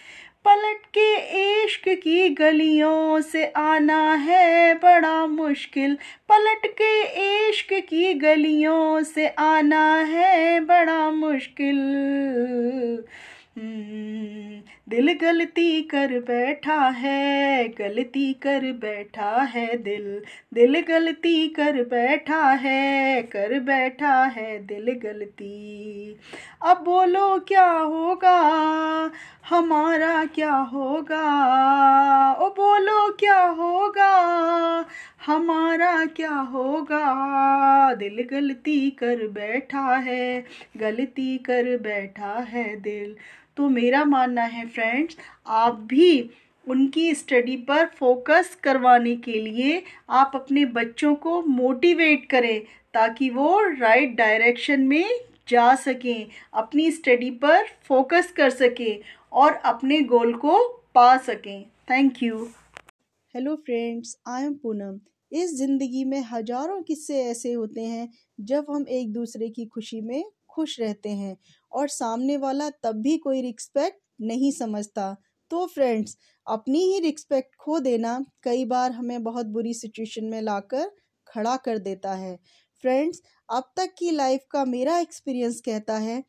पलट 0.45 0.87
के 0.99 1.17
इश्क 1.65 1.89
की 1.89 2.29
गलियों 2.29 3.21
से 3.21 3.47
आना 3.57 4.15
है 4.15 4.75
बड़ा 4.75 5.27
मुश्किल। 5.27 5.95
पलट 6.29 6.67
के 6.67 7.03
इश्क 7.49 7.73
की 7.73 8.15
गलियों 8.15 9.03
से 9.03 9.29
आना 9.29 9.95
है 9.97 10.61
बड़ा 10.61 11.11
मुश्किल। 11.11 11.79
हम्म, 13.59 14.61
दिल 14.89 15.13
गलती 15.13 15.83
कर 15.83 16.09
बैठा 16.21 16.79
है, 16.89 17.69
गलती 17.69 18.33
कर 18.33 18.73
बैठा 18.73 19.31
है 19.43 19.67
दिल। 19.77 20.23
दिल 20.55 20.81
गलती 20.81 21.49
कर 21.49 21.83
बैठा 21.85 22.41
है, 22.53 23.23
कर 23.23 23.59
बैठा 23.61 24.13
है 24.27 24.59
दिल 24.67 24.93
गलती। 25.05 26.17
अब 26.63 26.83
बोलो 26.85 27.39
क्या 27.39 27.69
होगा, 27.71 28.37
हमारा 29.49 30.25
क्या 30.25 30.55
होगा? 30.55 31.25
ओ 32.33 32.49
बोलो 32.51 33.11
क्या 33.13 33.41
होगा, 33.41 34.13
हमारा 35.27 36.05
क्या 36.07 36.35
होगा? 36.35 37.95
दिल 37.95 38.23
गलती 38.31 38.91
कर 38.91 39.27
बैठा 39.29 39.97
है, 39.97 40.45
गलती 40.77 41.37
कर 41.39 41.77
बैठा 41.79 42.39
है 42.49 42.77
दिल। 42.77 43.17
तो 43.57 43.69
मेरा 43.69 44.05
मानना 44.05 44.43
है 44.45 44.67
फ्रेंड्स 44.69 45.17
आप 45.47 45.79
भी 45.89 46.31
उनकी 46.67 47.15
स्टडी 47.15 47.57
पर 47.69 47.87
फोकस 47.99 48.55
करवाने 48.63 49.15
के 49.17 49.41
लिए 49.41 49.83
आप 50.11 50.33
अपने 50.35 50.65
बच्चों 50.75 51.15
को 51.17 51.41
मोटिवेट 51.43 52.29
करें 52.31 52.61
ताकि 52.95 53.31
वो 53.31 53.61
राइट 53.71 54.17
डायरेक्शन 54.17 54.81
में 54.83 55.09
जा 55.49 55.75
सकें, 55.75 56.27
अपनी 56.55 56.91
स्टडी 56.91 57.31
पर 57.31 57.65
फोकस 57.89 58.33
कर 58.37 58.51
सकें 58.51 59.01
और 59.33 59.53
अपने 59.65 60.01
गोल 60.03 60.33
को 60.35 60.59
पा 60.95 61.17
सकें। 61.17 61.65
Thank 61.91 62.23
you 62.23 62.49
hello 63.35 63.55
friends 63.57 64.17
I 64.29 64.45
am 64.45 64.55
Poonam 64.55 64.99
इस 65.33 65.55
ज़िंदगी 65.57 66.05
में 66.05 66.21
हज़ारों 66.23 66.83
किस्से 66.83 67.23
ऐसे 67.23 67.53
होते 67.53 67.81
हैं 67.81 68.09
जब 68.43 68.67
हम 68.71 68.85
एक 68.91 69.13
दूसरे 69.13 69.49
की 69.49 69.65
खुशी 69.67 70.01
में 70.01 70.25
खुश 70.49 70.79
रहते 70.81 71.09
हैं। 71.11 71.37
और 71.75 71.89
सामने 71.91 72.37
वाला 72.37 72.69
तब 72.83 73.01
भी 73.03 73.17
कोई 73.19 73.41
रिस्पेक्ट 73.43 73.99
नहीं 74.23 74.51
समझता। 74.53 75.17
तो 75.51 75.67
फ्रेंड्स 75.67 76.17
अपनी 76.47 76.83
ही 76.85 76.99
रिस्पेक्ट 77.01 77.55
खो 77.61 77.79
देना 77.81 78.19
कई 78.43 78.65
बार 78.65 78.93
हमें 78.93 79.23
बहुत 79.25 79.47
बुरी 79.49 79.75
सिचुएशन 79.75 80.25
में 80.25 80.41
लाकर 80.43 80.91
खड़ा 81.27 81.57
कर 81.57 81.79
देता 81.81 82.15
है। 82.15 82.37
फ्रेंड्स 82.85 83.23
अब 83.49 83.73
तक 83.77 83.95
की 83.99 84.11
लाइफ 84.11 84.41
का 84.51 84.65
मेरा 84.65 84.99
एक्सपीरियंस 84.99 85.61
कहता 85.61 85.97
है 85.99 86.23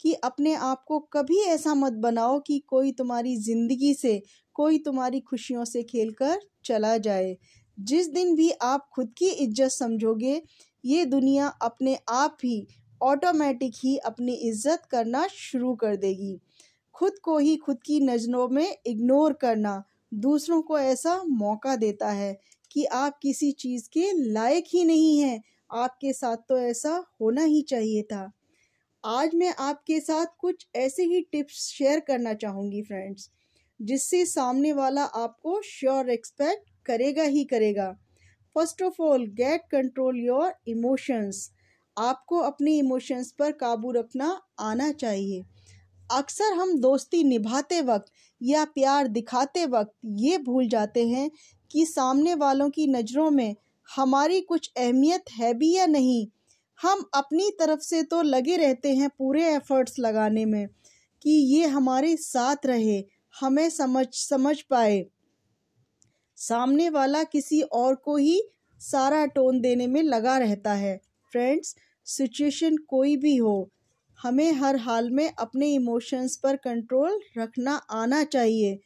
कि 0.00 0.12
अपने 0.24 0.54
आप 0.54 0.84
को 0.88 0.98
कभी 1.12 1.40
ऐसा 1.46 1.74
मत 1.74 1.92
बनाओ 2.02 2.38
कि 2.40 2.58
कोई 2.68 2.92
तुम्हारी 2.92 3.36
ज़िंदगी 3.38 3.92
से, 3.94 4.22
कोई 4.56 4.78
तुम्हारी 4.78 5.20
खुशियों 5.20 5.64
से 5.64 5.82
खेलकर 5.82 6.40
चला 6.64 6.96
जाए। 6.98 7.36
जिस 7.78 8.08
दिन 8.08 8.34
भी 8.36 8.50
आप 8.62 8.88
खुद 8.94 9.12
की 9.18 9.28
इज़्ज़त 9.28 9.70
समझोगे, 9.70 10.40
ये 10.84 11.04
दुनिया 11.06 11.46
अपने 11.62 11.98
आप 12.10 12.36
ही 12.44 12.66
ऑटोमेटिक 13.02 13.74
ही 13.76 13.96
अपनी 13.98 14.34
इज़्ज़त 14.34 14.82
करना 14.90 15.26
शुरू 15.28 15.74
कर 15.74 15.96
देगी। 15.96 16.38
खुद 16.94 17.18
को 17.18 17.38
ही 17.38 17.56
खुद 17.56 17.78
की 17.82 18.00
नज़रों 18.00 18.48
में 18.48 18.76
इग्नोर 18.86 19.32
करना 19.32 19.82
दूसरों 20.12 20.60
को 20.62 20.78
ऐसा 20.78 21.22
मौका 21.24 21.76
देता 21.76 22.10
है 22.10 22.36
कि 22.70 22.84
आप 22.84 23.18
किसी 23.22 23.50
चीज़ 23.54 23.88
के 23.92 24.10
लायक 24.24 24.64
ही 24.68 24.84
नहीं 24.84 25.18
हैं। 25.18 25.42
आपके 25.70 26.12
साथ 26.12 26.36
तो 26.48 26.58
ऐसा 26.58 27.04
होना 27.20 27.44
ही 27.44 27.60
चाहिए 27.62 28.02
था। 28.02 28.30
आज 29.04 29.34
मैं 29.34 29.54
आपके 29.60 29.98
साथ 30.00 30.26
कुछ 30.40 30.66
ऐसे 30.76 31.04
ही 31.04 31.20
टिप्स 31.22 31.66
शेयर 31.68 32.00
करना 32.00 32.34
चाहूँगी 32.34 32.82
फ्रेंड्स, 32.82 33.28
जिससे 33.80 34.24
सामने 34.26 34.72
वाला 34.72 35.04
आपको 35.04 35.60
श्योर 35.62 36.10
एक्सपेक्ट 36.10 36.70
करेगा 36.86 37.22
ही 37.24 37.44
करेगा। 37.44 37.90
First 38.56 38.82
of 38.82 39.00
all 39.02 39.26
get 39.34 39.62
control 39.70 40.18
your 40.18 40.52
emotions 40.68 41.50
आपको 41.96 42.38
अपने 42.38 42.76
इमोशंस 42.78 43.32
पर 43.32 43.52
काबू 43.52 43.90
रखना 43.92 44.40
आना 44.60 44.90
चाहिए। 44.92 45.42
अक्सर 46.10 46.52
हम 46.52 46.78
दोस्ती 46.80 47.22
निभाते 47.24 47.80
वक्त 47.80 48.12
या 48.40 48.64
प्यार 48.64 49.08
दिखाते 49.08 49.66
वक्त 49.66 49.92
ये 50.04 50.38
भूल 50.38 50.68
जाते 50.68 51.06
हैं 51.08 51.30
कि 51.70 51.86
सामने 51.86 52.34
वालों 52.34 52.70
की 52.70 52.86
नज़रों 52.86 53.30
में 53.30 53.54
हमारी 53.88 54.40
कुछ 54.40 54.70
अहमियत 54.76 55.24
है 55.32 55.54
भी 55.54 55.72
या 55.76 55.86
नहीं। 55.86 56.26
हम 56.78 57.04
अपनी 57.14 57.50
तरफ़ 57.50 57.80
से 57.80 58.02
तो 58.02 58.22
लगे 58.22 58.56
रहते 58.56 58.94
हैं 58.94 59.08
पूरे 59.08 59.44
एफर्ट्स 59.54 59.98
लगाने 59.98 60.44
में 60.44 60.66
कि 61.22 61.30
ये 61.30 61.66
हमारे 61.66 62.16
साथ 62.16 62.66
रहे, 62.66 63.02
हमें 63.40 63.70
समझ 63.70 64.06
समझ 64.12 64.60
पाए। 64.60 65.04
सामने 66.38 66.88
वाला 66.88 67.22
किसी 67.24 67.60
और 67.62 67.94
को 67.94 68.16
ही 68.16 68.42
सारा 68.80 69.26
टोन 69.26 69.60
देने 69.60 69.86
में 69.86 70.02
लगा 70.02 70.38
रहता 70.38 70.72
है। 70.72 71.00
फ्रेंड्स 71.32 71.74
सिचुएशन 72.06 72.76
कोई 72.88 73.16
भी 73.16 73.36
हो 73.36 73.56
हमें 74.18 74.52
हर 74.52 74.76
हाल 74.78 75.10
में 75.10 75.28
अपने 75.30 75.72
इमोशंस 75.74 76.36
पर 76.36 76.56
कंट्रोल 76.56 77.20
रखना 77.38 77.74
आना 77.92 78.22
चाहिए। 78.26 78.78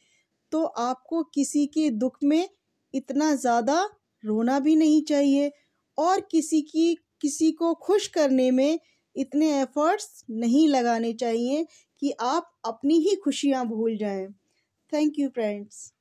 तो 0.51 0.63
आपको 0.63 1.23
किसी 1.33 1.65
के 1.67 1.89
दुख 2.03 2.17
में 2.23 2.47
इतना 2.93 3.33
ज़्यादा 3.35 3.81
रोना 4.23 4.59
भी 4.59 4.75
नहीं 4.75 5.01
चाहिए 5.03 5.51
और 5.97 6.21
किसी 6.31 6.61
की 6.61 6.93
किसी 7.21 7.51
को 7.51 7.73
खुश 7.83 8.07
करने 8.07 8.49
में 8.51 8.79
इतने 9.15 9.51
एफर्ट्स 9.61 10.23
नहीं 10.29 10.67
लगाने 10.69 11.13
चाहिए 11.13 11.65
कि 12.01 12.11
आप 12.21 12.51
अपनी 12.65 12.99
ही 12.99 13.15
खुशियाँ 13.23 13.65
भूल 13.67 13.97
जाएँ। 13.97 14.27
Thank 14.91 15.19
you 15.19 15.29
friends 15.29 15.91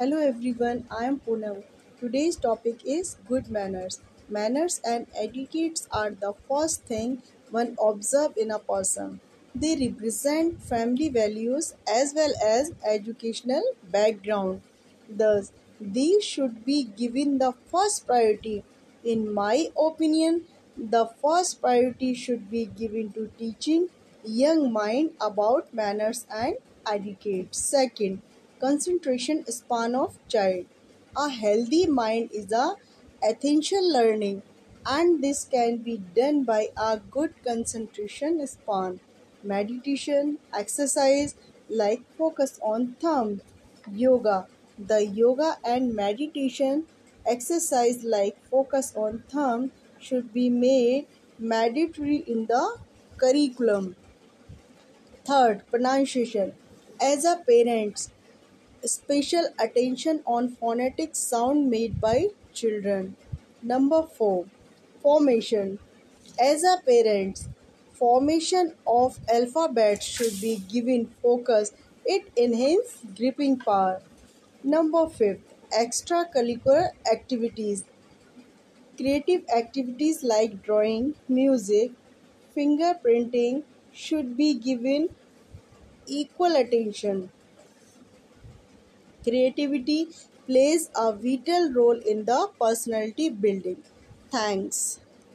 Hello 0.00 0.18
everyone, 0.26 0.78
I 0.92 1.06
am 1.06 1.16
Poonam 1.24 1.60
today's 2.00 2.40
topic 2.42 2.86
is 2.88 3.14
good 3.28 3.48
manners. 3.56 3.98
Manners 4.30 4.80
and 4.84 5.06
etiquettes 5.14 5.86
are 5.90 6.10
the 6.10 6.32
first 6.48 6.84
thing 6.84 7.22
one 7.50 7.76
observes 7.78 8.36
in 8.38 8.50
a 8.50 8.58
person. 8.58 9.20
They 9.54 9.76
represent 9.76 10.62
family 10.62 11.08
values 11.10 11.74
as 11.86 12.14
well 12.14 12.32
as 12.42 12.72
educational 12.82 13.62
background. 13.82 14.62
Thus, 15.08 15.52
these 15.78 16.24
should 16.24 16.64
be 16.64 16.84
given 16.84 17.36
the 17.38 17.52
first 17.52 18.06
priority. 18.06 18.64
In 19.04 19.32
my 19.32 19.68
opinion, 19.78 20.46
the 20.76 21.06
first 21.06 21.60
priority 21.60 22.14
should 22.14 22.48
be 22.50 22.64
given 22.66 23.12
to 23.12 23.30
teaching 23.36 23.88
young 24.24 24.72
mind 24.72 25.16
about 25.20 25.74
manners 25.74 26.26
and 26.30 26.56
etiquette. 26.86 27.54
Second, 27.54 28.22
concentration 28.60 29.44
span 29.46 29.94
of 29.94 30.18
child. 30.28 30.66
A 31.16 31.28
healthy 31.28 31.86
mind 31.86 32.30
is 32.32 32.50
a 32.52 32.76
essential 33.22 33.92
learning 33.92 34.42
and 34.86 35.22
this 35.22 35.44
can 35.44 35.78
be 35.78 35.96
done 35.98 36.44
by 36.44 36.68
a 36.76 36.98
good 36.98 37.34
concentration 37.44 38.46
span. 38.46 39.00
Meditation, 39.42 40.38
exercise 40.52 41.34
like 41.68 42.04
focus 42.16 42.58
on 42.62 42.96
thumb, 43.00 43.42
yoga. 43.86 44.48
The 44.78 45.04
yoga 45.06 45.58
and 45.64 45.94
meditation 45.94 46.86
exercise 47.26 48.02
like 48.04 48.38
focus 48.50 48.94
on 48.96 49.24
thumb 49.28 49.72
should 49.98 50.32
be 50.32 50.48
made 50.50 51.08
mandatory 51.38 52.16
in 52.16 52.46
the 52.46 52.78
curriculum. 53.18 53.96
Third, 55.24 55.64
pronunciation. 55.70 56.58
As 57.00 57.24
a 57.24 57.42
parent, 57.48 58.08
special 58.84 59.48
attention 59.58 60.22
on 60.26 60.56
phonetic 60.56 61.16
sound 61.16 61.70
made 61.70 62.00
by 62.00 62.28
children. 62.52 63.16
Number 63.62 64.02
4. 64.02 64.46
Formation. 65.02 65.78
As 66.40 66.62
a 66.64 66.78
parent, 66.86 67.48
formation 67.92 68.74
of 68.86 69.18
alphabet 69.32 70.02
should 70.02 70.40
be 70.40 70.56
given 70.58 71.14
focus. 71.22 71.72
It 72.04 72.32
enhances 72.36 73.04
gripping 73.16 73.58
power. 73.60 74.02
Number 74.62 75.08
5. 75.08 75.42
Extracurricular 75.72 76.90
activities. 77.12 77.84
Creative 78.96 79.42
activities 79.48 80.22
like 80.22 80.62
drawing, 80.62 81.16
music, 81.26 81.90
fingerprinting 82.56 83.64
should 83.90 84.36
be 84.36 84.54
given 84.54 85.08
equal 86.06 86.56
attention. 86.56 87.32
Creativity 89.22 90.10
plays 90.50 90.90
a 90.96 91.12
vital 91.12 91.72
role 91.72 92.00
in 92.14 92.24
the 92.26 92.40
personality 92.60 93.30
building. 93.30 93.82
Thanks. 94.30 94.99